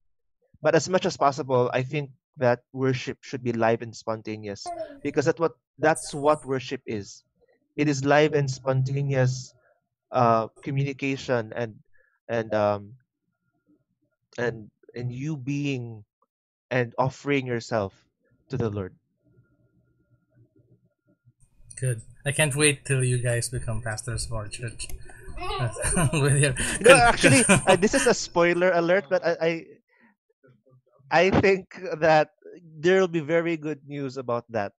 [0.61, 4.65] but as much as possible, I think that worship should be live and spontaneous
[5.03, 7.23] because that's what that's what worship is.
[7.75, 9.53] It is live and spontaneous
[10.11, 11.75] uh, communication and
[12.29, 12.93] and um,
[14.37, 16.03] and and you being
[16.71, 17.93] and offering yourself
[18.49, 18.93] to the Lord.
[21.77, 22.01] Good.
[22.25, 24.87] I can't wait till you guys become pastors of our church.
[26.13, 29.51] With your- No, actually, uh, this is a spoiler alert, but I, I,
[31.11, 32.29] I think that
[32.79, 34.73] there will be very good news about that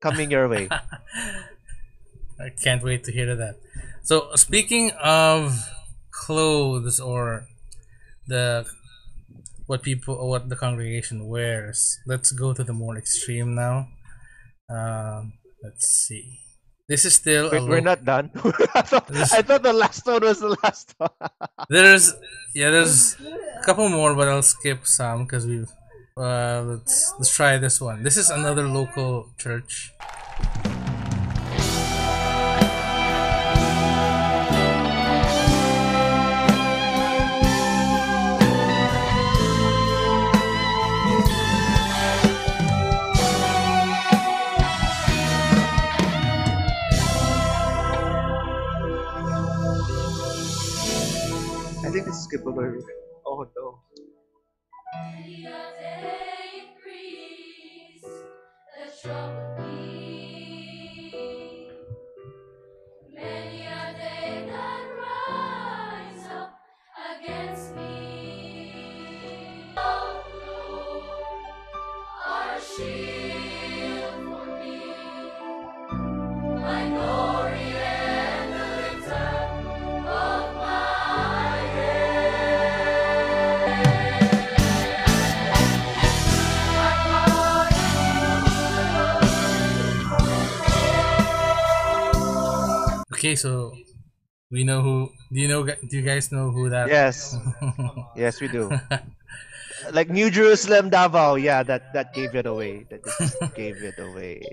[0.00, 0.68] coming your way.
[2.40, 3.56] I can't wait to hear that.
[4.02, 5.56] So speaking of
[6.10, 7.48] clothes or
[8.26, 8.66] the
[9.66, 13.88] what people what the congregation wears, let's go to the more extreme now.
[14.68, 16.45] Um, let's see.
[16.88, 18.30] This is still Wait, we're not done.
[18.74, 21.10] I, thought, I thought the last one was the last one.
[21.68, 22.14] There's
[22.54, 25.70] yeah, there's a couple more, but I'll skip some because we've.
[26.16, 28.02] Uh, let's let's try this one.
[28.02, 29.92] This is another local church.
[52.06, 52.82] I think it's skippable.
[53.26, 53.80] Oh no.
[59.56, 59.65] Day
[93.26, 93.74] Okay, so
[94.52, 95.10] we know who.
[95.34, 95.66] Do you know?
[95.66, 96.86] Do you guys know who that?
[96.86, 97.34] Yes,
[98.16, 98.70] yes, we do.
[99.90, 101.34] Like New Jerusalem, Davao.
[101.34, 102.86] Yeah, that that gave it away.
[102.88, 104.46] That just gave it away.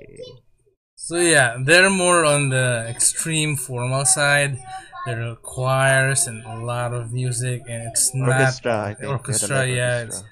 [0.96, 4.58] So yeah, they're more on the extreme formal side.
[5.06, 9.00] There are choirs and a lot of music, and it's not Orchestra, I think.
[9.00, 9.68] They had a orchestra.
[9.68, 10.06] Yeah, orchestra.
[10.08, 10.24] it's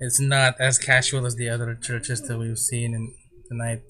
[0.00, 3.14] it's not as casual as the other churches that we've seen in
[3.48, 3.80] tonight.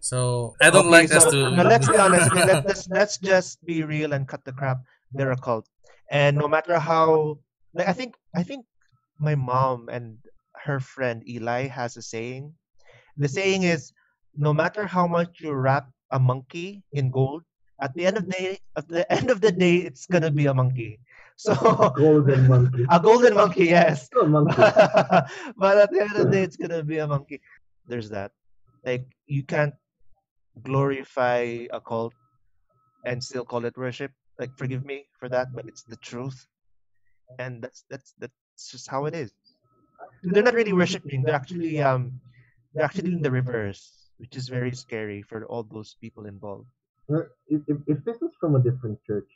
[0.00, 1.50] So I don't Okay, like us so, to.
[1.56, 2.30] no, let's be honest.
[2.32, 4.80] okay, let, let's let's just be real and cut the crap.
[5.12, 5.68] They're a cult,
[6.10, 7.38] and no matter how,
[7.74, 8.64] like I think I think
[9.18, 10.16] my mom and
[10.64, 12.54] her friend Eli has a saying.
[13.18, 13.92] The saying is,
[14.36, 17.44] no matter how much you wrap a monkey in gold,
[17.82, 20.46] at the end of the day, at the end of the day, it's gonna be
[20.46, 20.98] a monkey.
[21.40, 21.56] So
[21.96, 22.84] Golden monkey.
[22.90, 24.04] a golden monkey, yes.
[24.12, 24.60] Still monkey.
[25.56, 27.40] but at the end of the day, it's gonna be a monkey.
[27.88, 28.32] There's that.
[28.84, 29.72] Like you can't
[30.62, 32.14] glorify a cult
[33.04, 34.12] and still call it worship.
[34.38, 36.46] Like forgive me for that, but it's the truth,
[37.38, 39.32] and that's that's that's just how it is.
[40.22, 41.22] They're not really worshiping.
[41.22, 42.20] They're actually um
[42.72, 46.68] they're actually in the reverse, which is very scary for all those people involved.
[47.48, 49.28] If, if, if this was from a different church,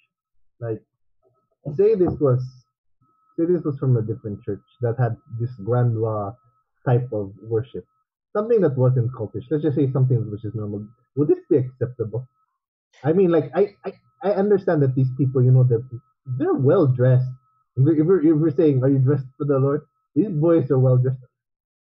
[0.61, 0.81] like
[1.77, 2.41] say this was
[3.37, 6.35] say this was from a different church that had this grandwa
[6.87, 7.85] type of worship,
[8.35, 9.45] something that wasn't cultish.
[9.51, 10.87] Let's just say something which is normal.
[11.17, 12.27] Would this be acceptable?
[13.03, 15.85] I mean, like I I, I understand that these people, you know, they're
[16.39, 17.29] they're well dressed.
[17.77, 19.83] If we're, if we're, saying, are you dressed for the Lord?
[20.15, 21.19] These boys are well dressed.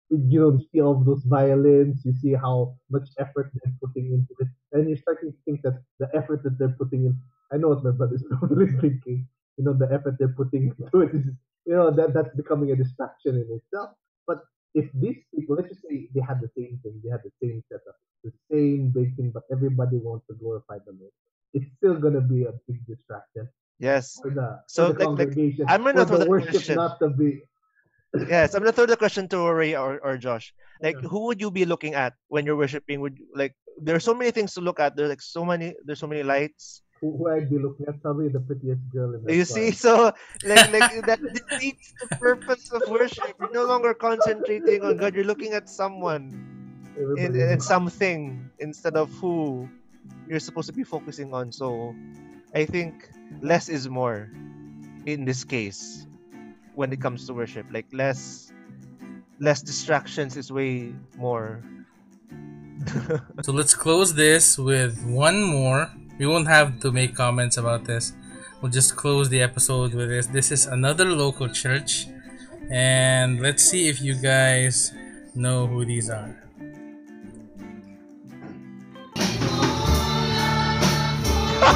[0.09, 2.01] You know, you see all of those violins.
[2.05, 5.81] You see how much effort they're putting into it, and you're starting to think that
[5.99, 7.17] the effort that they're putting in.
[7.51, 9.27] I know what my brother's probably thinking.
[9.57, 11.25] You know, the effort they're putting into it is,
[11.65, 13.91] you know, that that's becoming a distraction in itself.
[14.27, 14.43] But
[14.74, 17.63] if these people, let's just say they had the same thing, they had the same
[17.69, 21.11] setup, the same big thing, but everybody wants to glorify the Lord,
[21.53, 23.47] it's still gonna be a big distraction
[23.80, 24.13] Yes.
[24.24, 25.36] the, So, like- like.
[25.67, 26.76] I'm gonna throw the question.
[26.76, 27.41] not to be.
[28.28, 30.53] Yes, I'm gonna throw the question to Ray or, or Josh.
[30.82, 31.09] Like, Yeah.
[31.09, 33.01] who would you be looking at when you're worshiping?
[33.01, 34.95] Would you- like there are so many things to look at.
[34.95, 35.74] There's like so many.
[35.86, 36.82] There's so many lights.
[37.02, 40.14] Who, who I'd be looking at probably the prettiest girl in the You see, so
[40.45, 43.34] like like that defeats the purpose of worship.
[43.39, 45.16] You're no longer concentrating on God.
[45.16, 46.30] You're looking at someone
[47.18, 49.68] and, and something instead of who
[50.28, 51.52] you're supposed to be focusing on.
[51.52, 51.95] So,
[52.54, 53.10] I think
[53.41, 54.30] less is more
[55.06, 56.06] in this case
[56.76, 57.66] when it comes to worship.
[57.72, 58.54] Like less
[59.39, 61.64] less distractions is way more.
[63.43, 65.89] So let's close this with one more.
[66.18, 68.14] We won't have to make comments about this.
[68.62, 70.28] We'll just close the episode with this.
[70.28, 72.07] This is another local church,
[72.70, 74.93] And let's see if you guys
[75.36, 76.38] know who these are.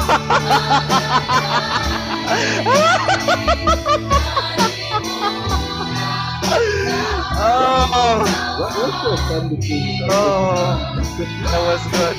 [7.38, 8.24] Oh,
[8.60, 10.06] What was so fun between you?
[10.10, 12.16] oh, that was good.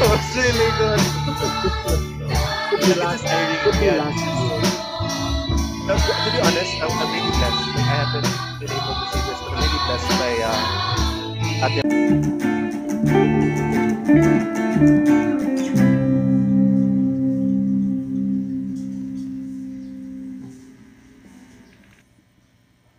[0.00, 1.00] Was really good.
[2.80, 3.24] Be last.
[5.86, 7.64] No, to be honest, I'm, I'm really blessed.
[7.68, 8.28] Like, I haven't
[8.60, 10.32] been able to see this, but I'm really blessed by
[15.16, 15.19] uh,